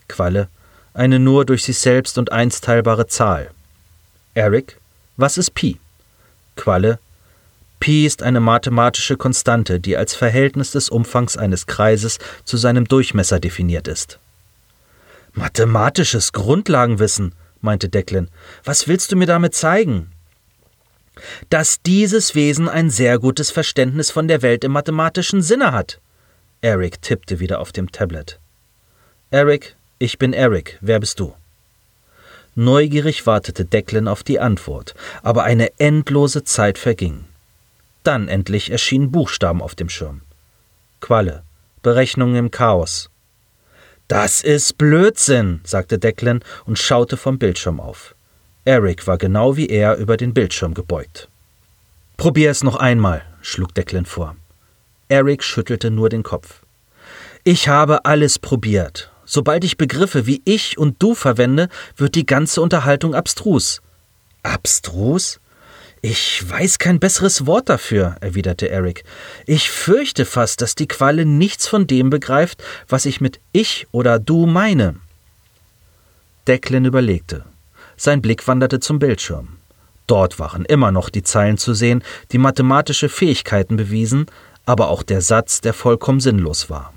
Qualle, 0.08 0.48
eine 0.94 1.20
nur 1.20 1.44
durch 1.44 1.64
sich 1.64 1.80
selbst 1.80 2.18
und 2.18 2.32
eins 2.32 2.62
teilbare 2.62 3.08
Zahl. 3.08 3.50
Eric, 4.36 4.80
was 5.18 5.38
ist 5.38 5.56
Pi? 5.56 5.80
Qualle, 6.56 7.00
Pi 7.80 8.06
ist 8.06 8.24
eine 8.24 8.40
mathematische 8.40 9.18
Konstante, 9.18 9.80
die 9.80 9.98
als 9.98 10.16
Verhältnis 10.16 10.72
des 10.72 10.90
Umfangs 10.90 11.36
eines 11.36 11.66
Kreises 11.66 12.20
zu 12.46 12.58
seinem 12.58 12.88
Durchmesser 12.88 13.40
definiert 13.40 13.88
ist. 13.88 14.20
Mathematisches 15.34 16.32
Grundlagenwissen, 16.32 17.34
meinte 17.60 17.90
Declan. 17.90 18.30
Was 18.64 18.88
willst 18.88 19.12
du 19.12 19.16
mir 19.16 19.26
damit 19.26 19.56
zeigen? 19.56 20.12
Dass 21.50 21.82
dieses 21.82 22.36
Wesen 22.36 22.70
ein 22.70 22.90
sehr 22.90 23.18
gutes 23.18 23.50
Verständnis 23.50 24.12
von 24.12 24.28
der 24.28 24.42
Welt 24.44 24.64
im 24.64 24.72
mathematischen 24.72 25.42
Sinne 25.42 25.72
hat. 25.72 26.00
Eric 26.62 27.02
tippte 27.02 27.40
wieder 27.40 27.60
auf 27.60 27.72
dem 27.72 27.92
Tablet. 27.92 28.40
Eric, 29.32 29.76
ich 29.98 30.20
bin 30.20 30.34
Eric, 30.34 30.78
wer 30.82 31.00
bist 31.00 31.20
du? 31.20 31.34
Neugierig 32.56 33.26
wartete 33.26 33.66
Declan 33.66 34.08
auf 34.08 34.22
die 34.22 34.40
Antwort, 34.40 34.94
aber 35.24 35.44
eine 35.44 35.72
endlose 35.80 36.44
Zeit 36.44 36.78
verging. 36.78 37.26
Dann 38.04 38.28
endlich 38.28 38.70
erschienen 38.70 39.12
Buchstaben 39.12 39.62
auf 39.62 39.74
dem 39.74 39.90
Schirm. 39.90 40.22
Qualle, 41.02 41.44
Berechnungen 41.82 42.36
im 42.36 42.52
Chaos, 42.52 43.10
das 44.14 44.42
ist 44.42 44.78
Blödsinn, 44.78 45.62
sagte 45.64 45.98
Declan 45.98 46.44
und 46.66 46.78
schaute 46.78 47.18
vom 47.18 47.40
Bildschirm 47.40 47.80
auf. 47.80 48.14
Eric 48.64 49.08
war 49.08 49.18
genau 49.18 49.58
wie 49.58 49.66
er 49.66 49.98
über 49.98 50.18
den 50.18 50.36
Bildschirm 50.36 50.76
gebeugt. 50.76 51.30
Probier 52.16 52.52
es 52.52 52.64
noch 52.64 52.76
einmal, 52.76 53.24
schlug 53.42 53.74
Declan 53.74 54.06
vor. 54.06 54.36
Eric 55.10 55.44
schüttelte 55.44 55.90
nur 55.90 56.10
den 56.10 56.22
Kopf. 56.22 56.62
Ich 57.44 57.68
habe 57.68 58.06
alles 58.06 58.38
probiert. 58.38 59.12
Sobald 59.26 59.64
ich 59.64 59.78
Begriffe 59.78 60.28
wie 60.28 60.44
ich 60.46 60.78
und 60.78 61.02
du 61.02 61.16
verwende, 61.16 61.68
wird 61.98 62.14
die 62.14 62.28
ganze 62.28 62.62
Unterhaltung 62.62 63.16
abstrus. 63.16 63.82
Abstrus? 64.44 65.40
Ich 66.06 66.44
weiß 66.50 66.80
kein 66.80 67.00
besseres 67.00 67.46
Wort 67.46 67.70
dafür, 67.70 68.18
erwiderte 68.20 68.70
Eric. 68.70 69.06
Ich 69.46 69.72
fürchte 69.72 70.26
fast, 70.26 70.62
dass 70.62 70.76
die 70.76 70.90
Qualle 70.90 71.26
nichts 71.26 71.66
von 71.66 71.88
dem 71.88 72.10
begreift, 72.10 72.62
was 72.90 73.06
ich 73.06 73.22
mit 73.22 73.40
ich 73.54 73.88
oder 73.94 74.20
du 74.20 74.46
meine. 74.46 74.96
Declan 76.46 76.84
überlegte. 76.84 77.46
Sein 77.96 78.22
Blick 78.22 78.46
wanderte 78.50 78.82
zum 78.82 79.00
Bildschirm. 79.00 79.60
Dort 80.06 80.40
waren 80.40 80.66
immer 80.66 80.92
noch 80.92 81.08
die 81.08 81.24
Zeilen 81.24 81.58
zu 81.58 81.74
sehen, 81.74 82.04
die 82.34 82.38
mathematische 82.38 83.08
Fähigkeiten 83.08 83.78
bewiesen, 83.78 84.26
aber 84.66 84.90
auch 84.90 85.04
der 85.04 85.22
Satz, 85.22 85.62
der 85.62 85.74
vollkommen 85.74 86.20
sinnlos 86.20 86.70
war. 86.70 86.94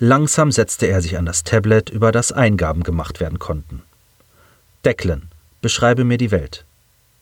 Langsam 0.00 0.50
setzte 0.50 0.86
er 0.86 1.00
sich 1.00 1.16
an 1.16 1.26
das 1.26 1.44
Tablet, 1.44 1.90
über 1.90 2.10
das 2.10 2.32
Eingaben 2.32 2.82
gemacht 2.82 3.20
werden 3.20 3.38
konnten. 3.38 3.84
Declan, 4.84 5.30
beschreibe 5.62 6.02
mir 6.02 6.18
die 6.18 6.32
Welt. 6.32 6.64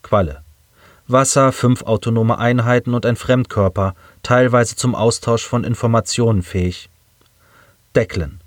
Qualle. 0.03 0.43
Wasser, 1.09 1.53
fünf 1.53 1.83
autonome 1.83 2.39
Einheiten 2.39 2.95
und 2.95 3.05
ein 3.05 3.17
Fremdkörper, 3.17 3.95
teilweise 4.23 4.77
zum 4.77 4.95
Austausch 4.95 5.45
von 5.47 5.65
Informationen 5.65 6.43
fähig. 6.43 6.89
Declan. 7.95 8.41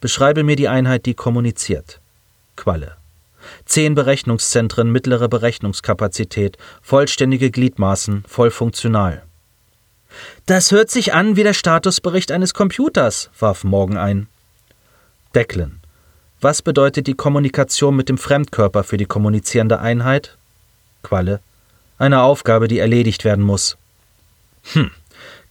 Beschreibe 0.00 0.42
mir 0.42 0.56
die 0.56 0.68
Einheit, 0.68 1.06
die 1.06 1.14
kommuniziert. 1.14 2.00
Qualle. 2.56 2.96
Zehn 3.64 3.94
Berechnungszentren, 3.94 4.90
mittlere 4.90 5.28
Berechnungskapazität, 5.28 6.58
vollständige 6.82 7.50
Gliedmaßen, 7.50 8.24
voll 8.28 8.50
funktional. 8.50 9.22
Das 10.46 10.70
hört 10.70 10.90
sich 10.90 11.14
an 11.14 11.36
wie 11.36 11.42
der 11.42 11.54
Statusbericht 11.54 12.30
eines 12.32 12.54
Computers, 12.54 13.30
warf 13.38 13.64
Morgan 13.64 13.96
ein. 13.96 14.28
Declan. 15.34 15.80
Was 16.40 16.60
bedeutet 16.60 17.06
die 17.06 17.14
Kommunikation 17.14 17.96
mit 17.96 18.08
dem 18.08 18.18
Fremdkörper 18.18 18.84
für 18.84 18.96
die 18.96 19.06
kommunizierende 19.06 19.78
Einheit? 19.78 20.36
Qualle. 21.02 21.40
Eine 22.02 22.22
Aufgabe, 22.22 22.66
die 22.66 22.80
erledigt 22.80 23.24
werden 23.24 23.44
muss. 23.44 23.76
Hm, 24.72 24.90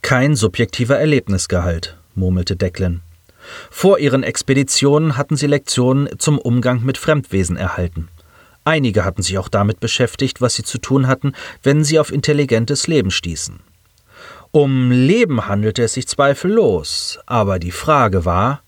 kein 0.02 0.36
subjektiver 0.36 0.98
Erlebnisgehalt, 0.98 1.96
murmelte 2.14 2.56
Declan. 2.56 3.00
Vor 3.70 3.98
ihren 3.98 4.22
Expeditionen 4.22 5.16
hatten 5.16 5.38
sie 5.38 5.46
Lektionen 5.46 6.10
zum 6.18 6.38
Umgang 6.38 6.82
mit 6.82 6.98
Fremdwesen 6.98 7.56
erhalten. 7.56 8.08
Einige 8.64 9.06
hatten 9.06 9.22
sich 9.22 9.38
auch 9.38 9.48
damit 9.48 9.80
beschäftigt, 9.80 10.42
was 10.42 10.54
sie 10.54 10.62
zu 10.62 10.76
tun 10.76 11.06
hatten, 11.06 11.32
wenn 11.62 11.84
sie 11.84 11.98
auf 11.98 12.12
intelligentes 12.12 12.86
Leben 12.86 13.10
stießen. 13.10 13.60
Um 14.50 14.90
Leben 14.90 15.46
handelte 15.48 15.84
es 15.84 15.94
sich 15.94 16.06
zweifellos, 16.06 17.18
aber 17.24 17.60
die 17.60 17.70
Frage 17.70 18.26
war, 18.26 18.60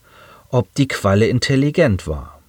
ob 0.49 0.75
die 0.76 0.88
Qualle 0.88 1.26
intelligent 1.26 2.07
war. 2.09 2.41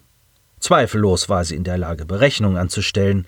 Zweifellos 0.61 1.27
war 1.27 1.43
sie 1.43 1.57
in 1.57 1.65
der 1.65 1.77
Lage, 1.77 2.05
Berechnungen 2.05 2.57
anzustellen, 2.57 3.27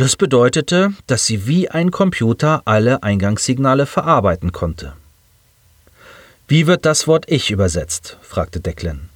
das 0.00 0.16
bedeutete, 0.16 0.94
dass 1.06 1.26
sie 1.26 1.46
wie 1.46 1.68
ein 1.68 1.90
Computer 1.90 2.62
alle 2.64 3.02
Eingangssignale 3.02 3.84
verarbeiten 3.84 4.50
konnte. 4.50 4.94
Wie 6.48 6.66
wird 6.66 6.86
das 6.86 7.06
Wort 7.06 7.26
Ich 7.28 7.50
übersetzt? 7.50 8.16
fragte 8.22 8.60
Declan. 8.60 9.10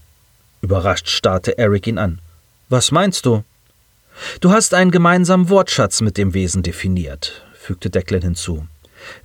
Überrascht 0.61 1.09
starrte 1.09 1.57
Eric 1.57 1.87
ihn 1.87 1.97
an. 1.97 2.21
Was 2.69 2.93
meinst 2.93 3.25
du? 3.25 3.45
Du 4.41 4.53
hast 4.53 4.75
einen 4.75 4.91
gemeinsamen 4.91 5.49
Wortschatz 5.49 6.03
mit 6.03 6.19
dem 6.19 6.35
Wesen 6.35 6.62
definiert, 6.62 7.43
fügte 7.55 7.88
Declan 7.88 8.21
hinzu. 8.21 8.67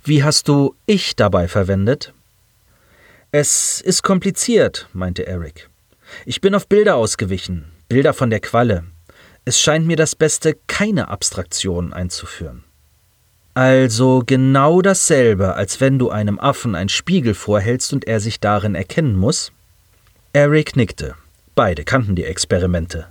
Wie 0.02 0.24
hast 0.24 0.48
du 0.48 0.74
Ich 0.86 1.14
dabei 1.14 1.46
verwendet? 1.46 2.14
Es 3.32 3.82
ist 3.82 4.02
kompliziert, 4.02 4.88
meinte 4.94 5.26
Eric. 5.26 5.68
Ich 6.24 6.40
bin 6.40 6.54
auf 6.54 6.66
Bilder 6.66 6.96
ausgewichen, 6.96 7.66
Bilder 7.86 8.14
von 8.14 8.30
der 8.30 8.40
Qualle. 8.40 8.84
Es 9.44 9.60
scheint 9.60 9.86
mir 9.86 9.96
das 9.96 10.14
Beste, 10.14 10.56
keine 10.66 11.08
Abstraktion 11.08 11.92
einzuführen. 11.92 12.64
Also 13.54 14.22
genau 14.24 14.80
dasselbe, 14.80 15.54
als 15.54 15.80
wenn 15.80 15.98
du 15.98 16.10
einem 16.10 16.38
Affen 16.38 16.74
einen 16.74 16.88
Spiegel 16.88 17.34
vorhältst 17.34 17.92
und 17.92 18.06
er 18.06 18.20
sich 18.20 18.38
darin 18.38 18.74
erkennen 18.74 19.16
muss? 19.16 19.52
Eric 20.32 20.76
nickte. 20.76 21.14
Beide 21.54 21.84
kannten 21.84 22.14
die 22.14 22.24
Experimente. 22.24 23.06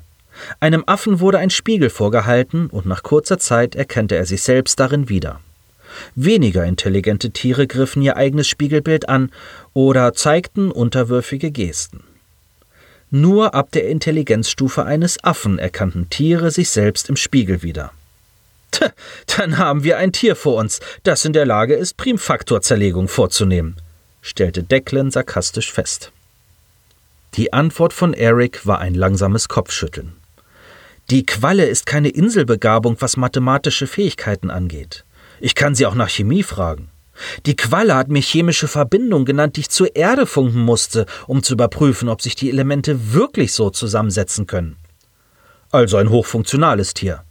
Einem 0.59 0.83
Affen 0.87 1.19
wurde 1.19 1.39
ein 1.39 1.49
Spiegel 1.49 1.89
vorgehalten 1.89 2.67
und 2.67 2.85
nach 2.85 3.03
kurzer 3.03 3.37
Zeit 3.37 3.75
erkannte 3.75 4.15
er 4.15 4.25
sich 4.25 4.41
selbst 4.41 4.79
darin 4.79 5.09
wieder. 5.09 5.41
Weniger 6.15 6.63
intelligente 6.65 7.31
Tiere 7.31 7.67
griffen 7.67 8.01
ihr 8.01 8.15
eigenes 8.15 8.47
Spiegelbild 8.47 9.09
an 9.09 9.31
oder 9.73 10.13
zeigten 10.13 10.71
unterwürfige 10.71 11.51
Gesten. 11.51 12.03
Nur 13.11 13.55
ab 13.55 13.71
der 13.71 13.87
Intelligenzstufe 13.87 14.85
eines 14.85 15.23
Affen 15.23 15.57
erkannten 15.57 16.09
Tiere 16.09 16.51
sich 16.51 16.69
selbst 16.69 17.09
im 17.09 17.15
Spiegel 17.15 17.63
wieder. 17.63 17.91
Tja, 18.71 18.91
dann 19.37 19.57
haben 19.57 19.83
wir 19.83 19.97
ein 19.97 20.11
Tier 20.11 20.35
vor 20.35 20.55
uns, 20.57 20.79
das 21.03 21.25
in 21.25 21.33
der 21.33 21.45
Lage 21.45 21.73
ist, 21.73 21.97
Primfaktorzerlegung 21.97 23.07
vorzunehmen, 23.07 23.77
stellte 24.21 24.61
Declan 24.61 25.09
sarkastisch 25.09 25.71
fest. 25.71 26.11
Die 27.33 27.51
Antwort 27.51 27.93
von 27.93 28.13
Eric 28.13 28.65
war 28.67 28.79
ein 28.79 28.93
langsames 28.93 29.47
Kopfschütteln. 29.49 30.13
Die 31.09 31.25
Qualle 31.25 31.65
ist 31.65 31.87
keine 31.87 32.09
Inselbegabung, 32.09 32.97
was 32.99 33.17
mathematische 33.17 33.87
Fähigkeiten 33.87 34.51
angeht. 34.51 35.03
Ich 35.39 35.55
kann 35.55 35.73
sie 35.73 35.87
auch 35.87 35.95
nach 35.95 36.09
Chemie 36.09 36.43
fragen. 36.43 36.89
Die 37.45 37.55
Qualle 37.55 37.95
hat 37.95 38.09
mir 38.09 38.21
chemische 38.21 38.67
Verbindung 38.67 39.25
genannt, 39.25 39.55
die 39.55 39.61
ich 39.61 39.69
zur 39.69 39.95
Erde 39.95 40.25
funken 40.25 40.61
musste, 40.61 41.05
um 41.27 41.43
zu 41.43 41.53
überprüfen, 41.53 42.09
ob 42.09 42.21
sich 42.21 42.35
die 42.35 42.49
Elemente 42.49 43.13
wirklich 43.13 43.53
so 43.53 43.69
zusammensetzen 43.69 44.47
können. 44.47 44.77
Also 45.71 45.97
ein 45.97 46.09
hochfunktionales 46.09 46.93
Tier. 46.93 47.23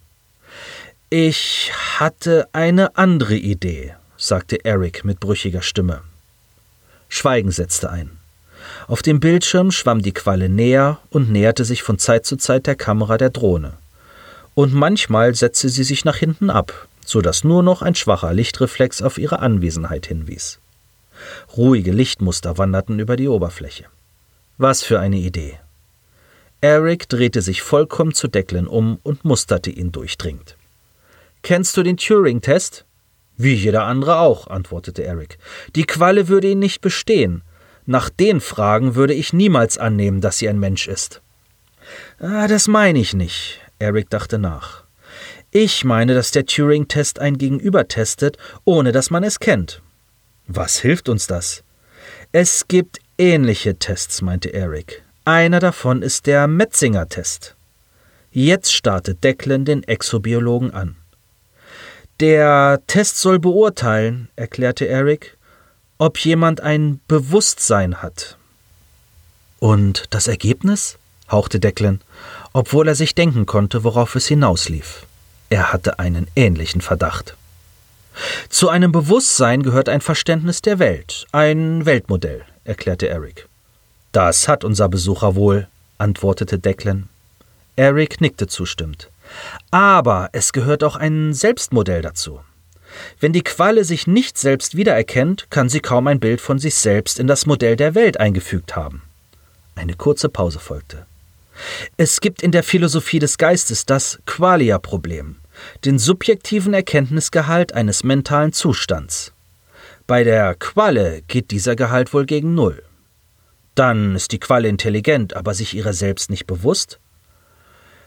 Ich 1.11 1.73
hatte 1.99 2.49
eine 2.53 2.97
andere 2.97 3.35
Idee, 3.35 3.95
sagte 4.17 4.65
Eric 4.65 5.05
mit 5.05 5.21
brüchiger 5.21 5.63
Stimme. 5.63 6.03
Schweigen 7.09 7.51
setzte 7.51 7.91
ein. 7.91 8.11
Auf 8.87 9.03
dem 9.03 9.21
Bildschirm 9.21 9.71
schwamm 9.71 10.03
die 10.03 10.13
Qualle 10.13 10.49
näher 10.49 10.99
und 11.11 11.31
näherte 11.31 11.65
sich 11.65 11.83
von 11.83 11.99
Zeit 11.99 12.27
zu 12.27 12.37
Zeit 12.37 12.67
der 12.67 12.77
Kamera 12.77 13.17
der 13.17 13.31
Drohne. 13.31 13.73
Und 14.55 14.75
manchmal 14.75 15.35
setzte 15.35 15.69
sie 15.69 15.85
sich 15.85 16.05
nach 16.05 16.17
hinten 16.17 16.51
ab, 16.51 16.89
so 17.09 17.23
dass 17.23 17.43
nur 17.43 17.63
noch 17.63 17.81
ein 17.81 17.95
schwacher 17.95 18.35
Lichtreflex 18.35 19.01
auf 19.01 19.17
ihre 19.17 19.39
Anwesenheit 19.39 20.05
hinwies. 20.05 20.59
Ruhige 21.57 21.91
Lichtmuster 21.91 22.59
wanderten 22.59 22.99
über 22.99 23.17
die 23.17 23.29
Oberfläche. 23.29 23.87
Was 24.59 24.83
für 24.83 25.01
eine 25.01 25.17
Idee. 25.17 25.59
Eric 26.61 27.09
drehte 27.09 27.41
sich 27.41 27.63
vollkommen 27.63 28.13
zu 28.13 28.29
Declan 28.29 28.67
um 28.67 28.99
und 29.05 29.25
musterte 29.25 29.71
ihn 29.71 29.91
durchdringend. 29.91 30.59
Kennst 31.41 31.79
du 31.79 31.83
den 31.83 31.97
Turing-Test? 31.97 32.85
Wie 33.39 33.55
jeder 33.55 33.85
andere 33.85 34.19
auch, 34.19 34.47
antwortete 34.49 35.03
Eric. 35.03 35.39
Die 35.77 35.85
Qualle 35.85 36.29
würde 36.29 36.51
ihn 36.51 36.59
nicht 36.59 36.83
bestehen. 36.83 37.41
Nach 37.87 38.11
den 38.11 38.43
Fragen 38.43 38.97
würde 38.97 39.15
ich 39.15 39.33
niemals 39.33 39.79
annehmen, 39.79 40.21
dass 40.21 40.37
sie 40.37 40.49
ein 40.49 40.61
Mensch 40.61 40.87
ist. 40.87 41.23
Ah, 42.21 42.49
das 42.49 42.69
meine 42.69 42.99
ich 42.99 43.15
nicht. 43.15 43.61
Eric 43.79 44.11
dachte 44.11 44.39
nach. 44.39 44.88
Ich 45.51 45.85
meine, 45.85 46.15
dass 46.15 46.31
der 46.31 46.45
Turing-Test 46.45 47.21
ein 47.21 47.39
Gegenüber 47.39 47.89
testet, 47.89 48.37
ohne 48.65 48.93
dass 48.93 49.11
man 49.11 49.25
es 49.25 49.41
kennt. 49.41 49.81
Was 50.47 50.79
hilft 50.79 51.09
uns 51.09 51.27
das? 51.27 51.63
Es 52.33 52.69
gibt 52.69 52.99
ähnliche 53.17 53.79
Tests, 53.79 54.21
meinte 54.21 54.53
Eric. 54.53 55.03
Einer 55.25 55.61
davon 55.61 56.03
ist 56.03 56.27
der 56.27 56.47
Metzinger-Test. 56.47 57.55
Jetzt 58.31 58.75
startet 58.75 59.25
Declan 59.25 59.65
den 59.65 59.83
Exobiologen 59.83 60.73
an. 60.73 60.97
Der 62.21 62.83
Test 62.87 63.17
soll 63.17 63.39
beurteilen, 63.39 64.29
erklärte 64.37 64.87
Eric, 64.87 65.37
ob 65.97 66.19
jemand 66.19 66.61
ein 66.61 67.01
Bewusstsein 67.09 68.03
hat. 68.03 68.37
Und 69.61 70.05
das 70.11 70.29
Ergebnis? 70.29 70.99
hauchte 71.31 71.59
Declan, 71.61 72.01
obwohl 72.53 72.89
er 72.89 72.95
sich 72.95 73.15
denken 73.15 73.47
konnte, 73.47 73.85
worauf 73.85 74.15
es 74.15 74.27
hinauslief. 74.27 75.07
Er 75.51 75.73
hatte 75.73 75.99
einen 75.99 76.27
ähnlichen 76.37 76.81
Verdacht. 76.81 77.37
Zu 78.49 78.69
einem 78.69 78.93
Bewusstsein 78.93 79.63
gehört 79.63 79.89
ein 79.89 80.01
Verständnis 80.01 80.61
der 80.61 80.79
Welt, 80.79 81.27
ein 81.33 81.87
Weltmodell, 81.87 82.45
erklärte 82.65 83.09
Eric. 83.09 83.49
Das 84.13 84.49
hat 84.49 84.65
unser 84.65 84.89
Besucher 84.89 85.35
wohl, 85.37 85.69
antwortete 85.99 86.59
Declan. 86.59 87.09
Eric 87.77 88.21
nickte 88.21 88.47
zustimmend. 88.47 89.11
Aber 89.71 90.31
es 90.33 90.53
gehört 90.53 90.83
auch 90.83 90.97
ein 90.97 91.33
Selbstmodell 91.33 92.03
dazu. 92.03 92.41
Wenn 93.21 93.33
die 93.33 93.43
Qualle 93.43 93.85
sich 93.85 94.07
nicht 94.07 94.39
selbst 94.39 94.77
wiedererkennt, 94.77 95.51
kann 95.51 95.69
sie 95.69 95.81
kaum 95.81 96.07
ein 96.07 96.21
Bild 96.21 96.41
von 96.41 96.59
sich 96.59 96.75
selbst 96.75 97.19
in 97.19 97.27
das 97.27 97.47
Modell 97.47 97.77
der 97.77 97.95
Welt 97.95 98.19
eingefügt 98.19 98.75
haben. 98.75 99.03
Eine 99.75 99.95
kurze 99.95 100.29
Pause 100.29 100.59
folgte. 100.59 101.07
Es 101.97 102.21
gibt 102.21 102.43
in 102.43 102.53
der 102.53 102.63
Philosophie 102.63 103.19
des 103.19 103.39
Geistes 103.39 103.87
das 103.87 104.19
Qualia-Problem, 104.27 105.37
den 105.85 105.99
subjektiven 105.99 106.75
Erkenntnisgehalt 106.75 107.73
eines 107.73 108.05
mentalen 108.05 108.53
Zustands. 108.53 109.33
Bei 110.07 110.25
der 110.25 110.55
Qualle 110.55 111.23
geht 111.29 111.51
dieser 111.51 111.77
Gehalt 111.77 112.15
wohl 112.15 112.27
gegen 112.27 112.55
Null. 112.55 112.83
Dann 113.75 114.17
ist 114.17 114.33
die 114.33 114.41
Qualle 114.41 114.69
intelligent, 114.69 115.35
aber 115.35 115.55
sich 115.55 115.75
ihrer 115.75 115.93
selbst 115.93 116.31
nicht 116.31 116.47
bewusst? 116.47 116.99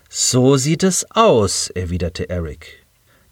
So 0.10 0.58
sieht 0.58 0.84
es 0.84 1.10
aus, 1.12 1.70
erwiderte 1.70 2.29
Eric. 2.29 2.84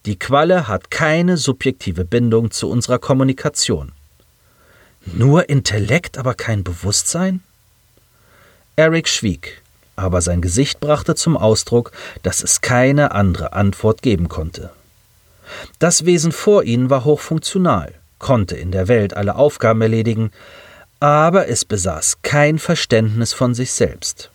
Die 0.06 0.18
Qualle 0.18 0.70
hat 0.70 0.92
keine 0.92 1.36
subjektive 1.36 2.06
Bindung 2.06 2.52
zu 2.52 2.70
unserer 2.70 3.00
Kommunikation. 3.00 3.92
Nur 5.06 5.50
Intellekt, 5.50 6.18
aber 6.18 6.36
kein 6.36 6.64
Bewusstsein? 6.64 7.44
Eric 8.78 9.10
schwieg, 9.10 9.62
aber 10.00 10.22
sein 10.22 10.42
Gesicht 10.42 10.80
brachte 10.80 11.16
zum 11.16 11.38
Ausdruck, 11.38 11.92
dass 12.24 12.44
es 12.44 12.62
keine 12.62 13.12
andere 13.12 13.54
Antwort 13.54 14.02
geben 14.02 14.30
konnte. 14.30 14.72
Das 15.80 16.06
Wesen 16.06 16.32
vor 16.32 16.64
ihnen 16.64 16.90
war 16.90 17.06
hochfunktional, 17.06 17.94
konnte 18.18 18.56
in 18.56 18.72
der 18.72 18.88
Welt 18.88 19.14
alle 19.14 19.36
Aufgaben 19.36 19.82
erledigen, 19.82 20.32
aber 21.00 21.48
es 21.48 21.66
besaß 21.66 22.20
kein 22.22 22.60
Verständnis 22.60 23.34
von 23.34 23.54
sich 23.54 23.72
selbst. 23.72 24.32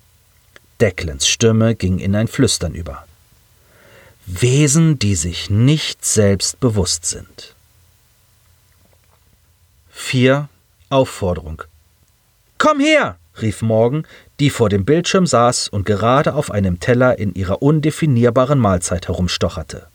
Declans 0.80 1.28
Stimme 1.28 1.74
ging 1.74 1.98
in 1.98 2.16
ein 2.16 2.28
Flüstern 2.28 2.74
über. 2.74 3.04
Wesen, 4.26 4.98
die 4.98 5.14
sich 5.14 5.50
nicht 5.50 6.04
selbst 6.04 6.58
bewusst 6.60 7.04
sind. 7.04 7.54
4. 9.90 10.48
Aufforderung. 10.88 11.62
Komm 12.58 12.80
her! 12.80 13.18
rief 13.40 13.62
Morgan, 13.62 14.06
die 14.40 14.50
vor 14.50 14.68
dem 14.68 14.84
Bildschirm 14.84 15.26
saß 15.26 15.68
und 15.68 15.86
gerade 15.86 16.34
auf 16.34 16.50
einem 16.50 16.80
Teller 16.80 17.18
in 17.18 17.34
ihrer 17.34 17.62
undefinierbaren 17.62 18.58
Mahlzeit 18.58 19.08
herumstocherte. 19.08 19.86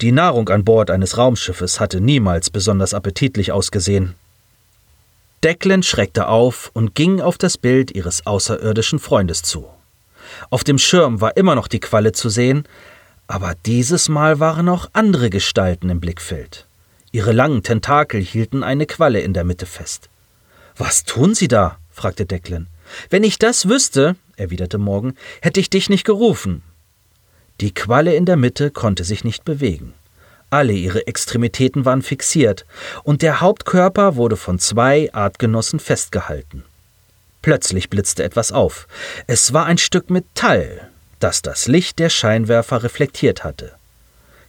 Die 0.00 0.12
Nahrung 0.12 0.48
an 0.48 0.64
Bord 0.64 0.90
eines 0.90 1.18
Raumschiffes 1.18 1.80
hatte 1.80 2.00
niemals 2.00 2.50
besonders 2.50 2.94
appetitlich 2.94 3.52
ausgesehen, 3.52 4.14
Declan 5.42 5.82
schreckte 5.82 6.28
auf 6.28 6.70
und 6.74 6.94
ging 6.94 7.22
auf 7.22 7.38
das 7.38 7.56
Bild 7.56 7.92
ihres 7.92 8.26
außerirdischen 8.26 8.98
Freundes 8.98 9.42
zu. 9.42 9.66
Auf 10.50 10.64
dem 10.64 10.76
Schirm 10.76 11.22
war 11.22 11.36
immer 11.38 11.54
noch 11.54 11.66
die 11.66 11.80
Qualle 11.80 12.12
zu 12.12 12.28
sehen, 12.28 12.64
aber 13.26 13.54
dieses 13.64 14.10
Mal 14.10 14.38
waren 14.38 14.68
auch 14.68 14.90
andere 14.92 15.30
Gestalten 15.30 15.88
im 15.88 15.98
Blickfeld. 15.98 16.66
Ihre 17.10 17.32
langen 17.32 17.62
Tentakel 17.62 18.20
hielten 18.20 18.62
eine 18.62 18.84
Qualle 18.84 19.20
in 19.20 19.32
der 19.32 19.44
Mitte 19.44 19.64
fest. 19.64 20.10
Was 20.76 21.04
tun 21.04 21.34
Sie 21.34 21.48
da? 21.48 21.78
fragte 21.90 22.26
Declan. 22.26 22.66
Wenn 23.08 23.24
ich 23.24 23.38
das 23.38 23.68
wüsste, 23.68 24.16
erwiderte 24.36 24.78
Morgan, 24.78 25.16
hätte 25.40 25.60
ich 25.60 25.70
dich 25.70 25.88
nicht 25.88 26.04
gerufen. 26.04 26.62
Die 27.60 27.74
Qualle 27.74 28.14
in 28.14 28.24
der 28.24 28.36
Mitte 28.36 28.70
konnte 28.70 29.04
sich 29.04 29.24
nicht 29.24 29.44
bewegen. 29.44 29.92
Alle 30.48 30.72
ihre 30.72 31.06
Extremitäten 31.06 31.84
waren 31.84 32.02
fixiert, 32.02 32.66
und 33.04 33.22
der 33.22 33.40
Hauptkörper 33.40 34.16
wurde 34.16 34.36
von 34.36 34.58
zwei 34.58 35.12
Artgenossen 35.12 35.78
festgehalten. 35.78 36.64
Plötzlich 37.42 37.88
blitzte 37.88 38.24
etwas 38.24 38.50
auf. 38.52 38.86
Es 39.26 39.52
war 39.52 39.66
ein 39.66 39.78
Stück 39.78 40.10
Metall, 40.10 40.88
das 41.20 41.42
das 41.42 41.68
Licht 41.68 41.98
der 41.98 42.10
Scheinwerfer 42.10 42.82
reflektiert 42.82 43.44
hatte. 43.44 43.72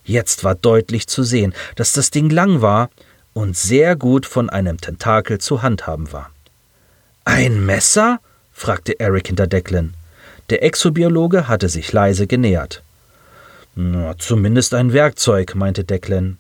Jetzt 0.04 0.44
war 0.44 0.56
deutlich 0.56 1.08
zu 1.08 1.24
sehen, 1.24 1.54
dass 1.76 1.94
das 1.94 2.10
Ding 2.10 2.30
lang 2.30 2.62
war 2.62 2.90
und 3.34 3.56
sehr 3.56 3.96
gut 3.96 4.26
von 4.26 4.50
einem 4.50 4.82
Tentakel 4.82 5.38
zu 5.38 5.62
handhaben 5.62 6.12
war. 6.12 6.32
Ein 7.24 7.66
Messer? 7.66 8.20
Fragte 8.62 9.00
Eric 9.00 9.28
hinter 9.28 9.48
Declan. 9.48 9.96
Der 10.52 10.62
Exobiologe 10.62 11.48
hatte 11.48 11.68
sich 11.68 11.92
leise 11.92 12.28
genähert. 12.28 12.84
Na, 13.74 14.16
zumindest 14.20 14.76
ein 14.76 14.94
Werkzeug, 14.94 15.56
meinte 15.56 15.84
Declan. 15.84 16.38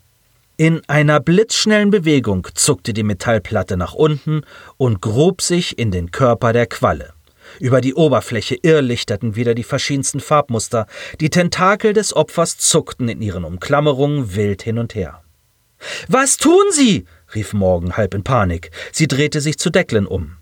In 0.55 0.87
einer 0.87 1.19
blitzschnellen 1.19 1.89
Bewegung 1.89 2.47
zuckte 2.53 2.93
die 2.93 3.01
Metallplatte 3.01 3.75
nach 3.75 3.93
unten 3.93 4.43
und 4.77 5.01
grub 5.01 5.41
sich 5.41 5.79
in 5.79 5.89
den 5.89 6.11
Körper 6.11 6.53
der 6.53 6.67
Qualle. 6.67 7.13
Über 7.59 7.81
die 7.81 7.95
Oberfläche 7.95 8.55
irrlichterten 8.61 9.35
wieder 9.35 9.55
die 9.55 9.63
verschiedensten 9.63 10.19
Farbmuster, 10.19 10.85
die 11.19 11.31
Tentakel 11.31 11.93
des 11.93 12.15
Opfers 12.15 12.59
zuckten 12.59 13.09
in 13.09 13.23
ihren 13.23 13.43
Umklammerungen 13.43 14.35
wild 14.35 14.61
hin 14.61 14.77
und 14.77 14.93
her. 14.93 15.23
Was 16.07 16.37
tun 16.37 16.65
Sie? 16.71 17.05
rief 17.33 17.53
Morgan 17.53 17.97
halb 17.97 18.13
in 18.13 18.23
Panik. 18.23 18.69
Sie 18.91 19.07
drehte 19.07 19.41
sich 19.41 19.57
zu 19.57 19.71
Declan 19.71 20.05
um. 20.05 20.37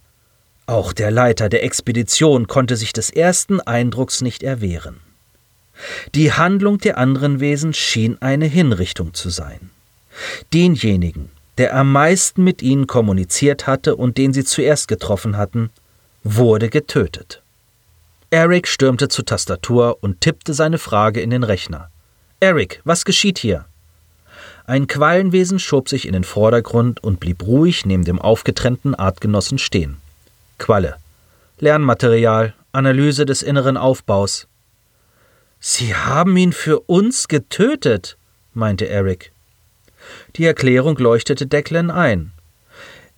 Auch 0.69 0.93
der 0.93 1.09
Leiter 1.09 1.49
der 1.49 1.63
Expedition 1.63 2.45
konnte 2.45 2.75
sich 2.77 2.93
des 2.93 3.09
ersten 3.09 3.59
Eindrucks 3.59 4.21
nicht 4.21 4.43
erwehren. 4.43 4.99
Die 6.13 6.31
Handlung 6.31 6.77
der 6.77 6.99
anderen 6.99 7.39
Wesen 7.39 7.73
schien 7.73 8.21
eine 8.21 8.45
Hinrichtung 8.45 9.15
zu 9.15 9.31
sein. 9.31 9.71
Denjenigen, 10.53 11.31
der 11.57 11.75
am 11.75 11.91
meisten 11.91 12.43
mit 12.43 12.61
ihnen 12.61 12.85
kommuniziert 12.85 13.65
hatte 13.65 13.95
und 13.95 14.19
den 14.19 14.31
sie 14.31 14.43
zuerst 14.43 14.87
getroffen 14.87 15.37
hatten, 15.37 15.71
wurde 16.23 16.69
getötet. 16.69 17.41
Eric 18.29 18.67
stürmte 18.67 19.07
zur 19.07 19.25
Tastatur 19.25 19.97
und 20.01 20.21
tippte 20.21 20.53
seine 20.53 20.77
Frage 20.77 21.19
in 21.19 21.31
den 21.31 21.41
Rechner. 21.41 21.89
Eric, 22.41 22.79
was 22.83 23.05
geschieht 23.05 23.39
hier? 23.39 23.65
Ein 24.67 24.85
Quallenwesen 24.85 25.57
schob 25.57 25.89
sich 25.89 26.05
in 26.05 26.13
den 26.13 26.23
Vordergrund 26.23 27.03
und 27.03 27.19
blieb 27.19 27.41
ruhig 27.41 27.87
neben 27.87 28.05
dem 28.05 28.21
aufgetrennten 28.21 28.93
Artgenossen 28.93 29.57
stehen. 29.57 29.97
Qualle. 30.59 30.97
Lernmaterial, 31.57 32.53
Analyse 32.71 33.25
des 33.25 33.41
inneren 33.41 33.75
Aufbaus, 33.77 34.47
Sie 35.61 35.93
haben 35.93 36.37
ihn 36.37 36.53
für 36.53 36.79
uns 36.79 37.27
getötet, 37.27 38.17
meinte 38.53 38.87
Eric. 38.87 39.33
Die 40.37 40.45
Erklärung 40.45 40.97
leuchtete 40.97 41.47
Declan 41.47 41.91
ein. 41.91 42.31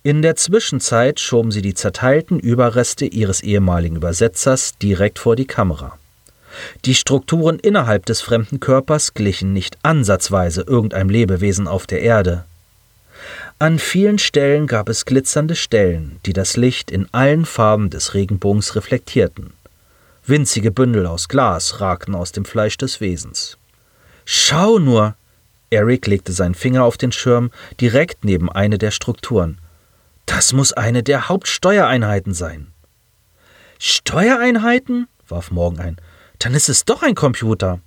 In 0.02 0.22
der 0.22 0.34
Zwischenzeit 0.34 1.20
schoben 1.20 1.52
sie 1.52 1.62
die 1.62 1.74
zerteilten 1.74 2.40
Überreste 2.40 3.06
ihres 3.06 3.42
ehemaligen 3.42 3.94
Übersetzers 3.94 4.76
direkt 4.78 5.20
vor 5.20 5.36
die 5.36 5.46
Kamera. 5.46 5.96
Die 6.84 6.96
Strukturen 6.96 7.60
innerhalb 7.60 8.06
des 8.06 8.20
fremden 8.20 8.58
Körpers 8.58 9.14
glichen 9.14 9.52
nicht 9.52 9.78
ansatzweise 9.84 10.62
irgendeinem 10.62 11.10
Lebewesen 11.10 11.68
auf 11.68 11.86
der 11.86 12.02
Erde. 12.02 12.44
An 13.58 13.78
vielen 13.78 14.18
Stellen 14.18 14.66
gab 14.66 14.88
es 14.88 15.04
glitzernde 15.04 15.56
Stellen, 15.56 16.18
die 16.26 16.32
das 16.32 16.56
Licht 16.56 16.90
in 16.90 17.08
allen 17.12 17.44
Farben 17.44 17.90
des 17.90 18.14
Regenbogens 18.14 18.74
reflektierten. 18.74 19.52
Winzige 20.24 20.70
Bündel 20.70 21.06
aus 21.06 21.28
Glas 21.28 21.80
ragten 21.80 22.14
aus 22.14 22.32
dem 22.32 22.44
Fleisch 22.44 22.76
des 22.76 23.00
Wesens. 23.00 23.58
Schau 24.24 24.78
nur, 24.78 25.16
Eric 25.70 26.06
legte 26.06 26.32
seinen 26.32 26.54
Finger 26.54 26.84
auf 26.84 26.96
den 26.96 27.12
Schirm, 27.12 27.50
direkt 27.80 28.24
neben 28.24 28.50
eine 28.50 28.78
der 28.78 28.90
Strukturen. 28.90 29.58
Das 30.26 30.52
muss 30.52 30.72
eine 30.72 31.02
der 31.02 31.28
Hauptsteuereinheiten 31.28 32.34
sein. 32.34 32.72
Steuereinheiten? 33.78 35.08
warf 35.28 35.50
Morgan 35.50 35.80
ein. 35.80 35.96
Dann 36.38 36.54
ist 36.54 36.68
es 36.68 36.84
doch 36.84 37.02
ein 37.02 37.14
Computer. 37.14 37.80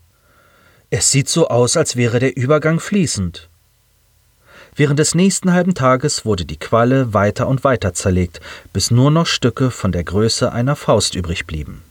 Es 0.90 1.12
sieht 1.12 1.30
so 1.30 1.48
aus, 1.48 1.78
als 1.78 1.96
wäre 1.96 2.20
der 2.20 2.36
Übergang 2.36 2.80
fließend. 2.80 3.50
Während 4.78 5.00
des 5.00 5.16
nächsten 5.16 5.54
halben 5.54 5.74
Tages 5.74 6.26
wurde 6.26 6.44
die 6.44 6.60
Qualle 6.60 7.14
weiter 7.14 7.48
und 7.48 7.64
weiter 7.64 7.94
zerlegt, 7.94 8.42
bis 8.74 8.92
nur 8.92 9.10
noch 9.10 9.26
Stücke 9.26 9.72
von 9.72 9.94
der 9.94 10.04
Größe 10.04 10.52
einer 10.52 10.76
Faust 10.76 11.16
übrig 11.16 11.48
blieben. 11.48 11.82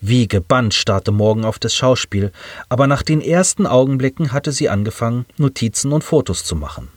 Wie 0.00 0.28
gebannt 0.28 0.74
starrte 0.74 1.10
Morgan 1.10 1.44
auf 1.44 1.58
das 1.58 1.74
Schauspiel, 1.74 2.30
aber 2.68 2.86
nach 2.86 3.02
den 3.02 3.20
ersten 3.20 3.66
Augenblicken 3.66 4.32
hatte 4.32 4.52
sie 4.52 4.68
angefangen, 4.68 5.24
Notizen 5.38 5.92
und 5.92 6.04
Fotos 6.04 6.44
zu 6.44 6.54
machen. 6.54 6.88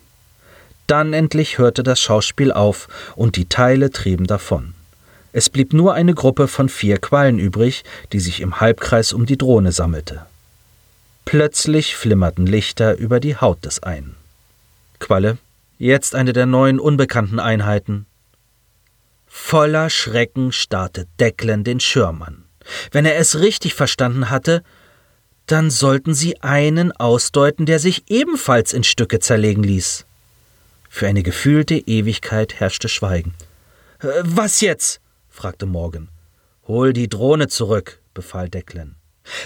Dann 0.86 1.13
endlich 1.13 1.58
hörte 1.58 1.84
das 1.84 1.99
Schauspiel 1.99 2.51
auf 2.51 2.88
und 3.15 3.38
die 3.38 3.49
Teile 3.49 3.89
trieben 3.91 4.27
davon. 4.27 4.73
Es 5.32 5.49
blieb 5.49 5.73
nur 5.73 5.93
eine 5.93 6.13
Gruppe 6.13 6.47
von 6.47 6.69
vier 6.69 6.99
Quallen 6.99 7.39
übrig, 7.39 7.84
die 8.13 8.19
sich 8.19 8.39
im 8.39 8.60
Halbkreis 8.60 9.13
um 9.13 9.25
die 9.25 9.38
Drohne 9.38 9.71
sammelte. 9.71 10.25
Plötzlich 11.25 11.95
flimmerten 11.95 12.45
Lichter 12.45 12.97
über 12.97 13.19
die 13.19 13.36
Haut 13.36 13.65
des 13.65 13.82
einen. 13.82 14.15
Qualle, 14.99 15.38
jetzt 15.77 16.15
eine 16.15 16.33
der 16.33 16.45
neuen 16.45 16.79
unbekannten 16.79 17.39
Einheiten. 17.39 18.05
Voller 19.27 19.89
Schrecken 19.89 20.51
starrte 20.51 21.07
Declan 21.19 21.63
den 21.63 21.79
Schirm 21.79 22.21
an. 22.21 22.45
Wenn 22.91 23.05
er 23.05 23.17
es 23.17 23.39
richtig 23.39 23.73
verstanden 23.73 24.29
hatte, 24.29 24.63
dann 25.45 25.69
sollten 25.69 26.13
sie 26.13 26.41
einen 26.41 26.91
ausdeuten, 26.91 27.65
der 27.65 27.79
sich 27.79 28.03
ebenfalls 28.10 28.73
in 28.73 28.83
Stücke 28.83 29.19
zerlegen 29.19 29.63
ließ. 29.63 30.05
Für 30.89 31.07
eine 31.07 31.23
gefühlte 31.23 31.75
Ewigkeit 31.75 32.60
herrschte 32.60 32.89
Schweigen. 32.89 33.33
Äh, 33.99 34.07
was 34.23 34.62
jetzt? 34.62 34.99
fragte 35.29 35.65
Morgan. 35.65 36.10
Hol 36.67 36.91
die 36.91 37.07
Drohne 37.07 37.47
zurück, 37.47 38.01
befahl 38.13 38.49
Declan. 38.49 38.95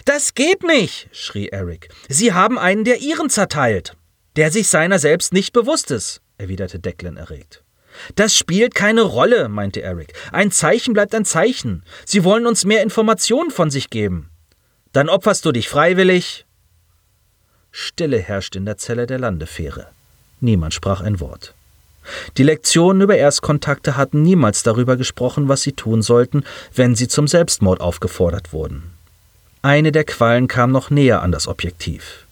Das 0.06 0.34
geht 0.34 0.64
nicht, 0.64 1.10
schrie 1.12 1.50
Eric. 1.50 1.90
Sie 2.08 2.34
haben 2.34 2.58
einen 2.58 2.84
der 2.84 3.02
ihren 3.02 3.30
zerteilt. 3.30 3.96
Der 4.36 4.52
sich 4.52 4.68
seiner 4.68 5.00
selbst 5.00 5.34
nicht 5.34 5.54
bewusst 5.54 5.92
ist, 5.92 6.22
erwiderte 6.38 6.80
Declan 6.80 7.18
erregt. 7.18 7.64
Das 8.16 8.36
spielt 8.36 8.74
keine 8.74 9.02
Rolle, 9.02 9.50
meinte 9.50 9.82
Eric. 9.82 10.14
Ein 10.32 10.52
Zeichen 10.52 10.94
bleibt 10.94 11.14
ein 11.14 11.26
Zeichen. 11.26 11.84
Sie 12.06 12.24
wollen 12.24 12.46
uns 12.48 12.64
mehr 12.66 12.84
Informationen 12.84 13.52
von 13.52 13.70
sich 13.70 13.90
geben. 13.90 14.30
Dann 14.94 15.10
opferst 15.10 15.46
du 15.46 15.52
dich 15.52 15.68
freiwillig. 15.68 16.46
Stille 17.72 18.20
herrschte 18.20 18.58
in 18.58 18.66
der 18.66 18.78
Zelle 18.78 19.08
der 19.08 19.20
Landefähre. 19.20 19.88
Niemand 20.40 20.74
sprach 20.74 21.02
ein 21.02 21.20
Wort. 21.20 21.54
Die 22.38 22.44
Lektionen 22.44 23.02
über 23.02 23.16
Erstkontakte 23.16 23.96
hatten 23.96 24.24
niemals 24.24 24.64
darüber 24.64 24.98
gesprochen, 24.98 25.48
was 25.48 25.62
sie 25.62 25.74
tun 25.74 26.02
sollten, 26.02 26.44
wenn 26.74 26.96
sie 26.96 27.08
zum 27.08 27.28
Selbstmord 27.28 27.80
aufgefordert 27.80 28.54
wurden. 28.54 28.92
Eine 29.62 29.92
der 29.92 30.04
Quallen 30.04 30.48
kam 30.48 30.72
noch 30.72 30.90
näher 30.90 31.22
an 31.22 31.32
das 31.32 31.48
Objektiv. 31.48 32.26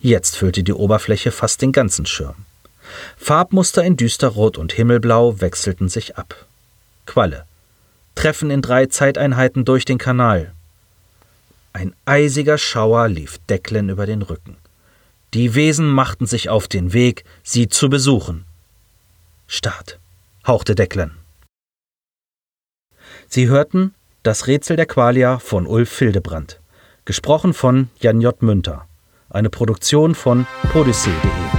Jetzt 0.00 0.36
füllte 0.36 0.62
die 0.62 0.72
Oberfläche 0.72 1.30
fast 1.30 1.62
den 1.62 1.72
ganzen 1.72 2.06
Schirm. 2.06 2.36
Farbmuster 3.16 3.84
in 3.84 3.96
Düsterrot 3.96 4.58
und 4.58 4.72
Himmelblau 4.72 5.40
wechselten 5.40 5.88
sich 5.88 6.16
ab. 6.16 6.46
Qualle. 7.06 7.44
Treffen 8.14 8.50
in 8.50 8.62
drei 8.62 8.86
Zeiteinheiten 8.86 9.64
durch 9.64 9.84
den 9.84 9.98
Kanal. 9.98 10.52
Ein 11.72 11.94
eisiger 12.06 12.56
Schauer 12.56 13.08
lief 13.08 13.38
Declan 13.50 13.90
über 13.90 14.06
den 14.06 14.22
Rücken. 14.22 14.56
Die 15.34 15.54
Wesen 15.54 15.86
machten 15.86 16.26
sich 16.26 16.48
auf 16.48 16.68
den 16.68 16.92
Weg, 16.92 17.24
sie 17.42 17.68
zu 17.68 17.90
besuchen. 17.90 18.46
Start, 19.46 19.98
hauchte 20.46 20.74
Declan. 20.74 21.10
Sie 23.28 23.48
hörten 23.48 23.94
Das 24.22 24.46
Rätsel 24.46 24.76
der 24.76 24.86
Qualia 24.86 25.38
von 25.38 25.66
Ulf 25.66 25.90
Fildebrand, 25.90 26.58
gesprochen 27.04 27.52
von 27.52 27.90
Jan 28.00 28.20
J. 28.20 28.40
Münter, 28.42 28.88
eine 29.30 29.50
Produktion 29.50 30.14
von 30.14 30.46
podyssee.de. 30.72 31.55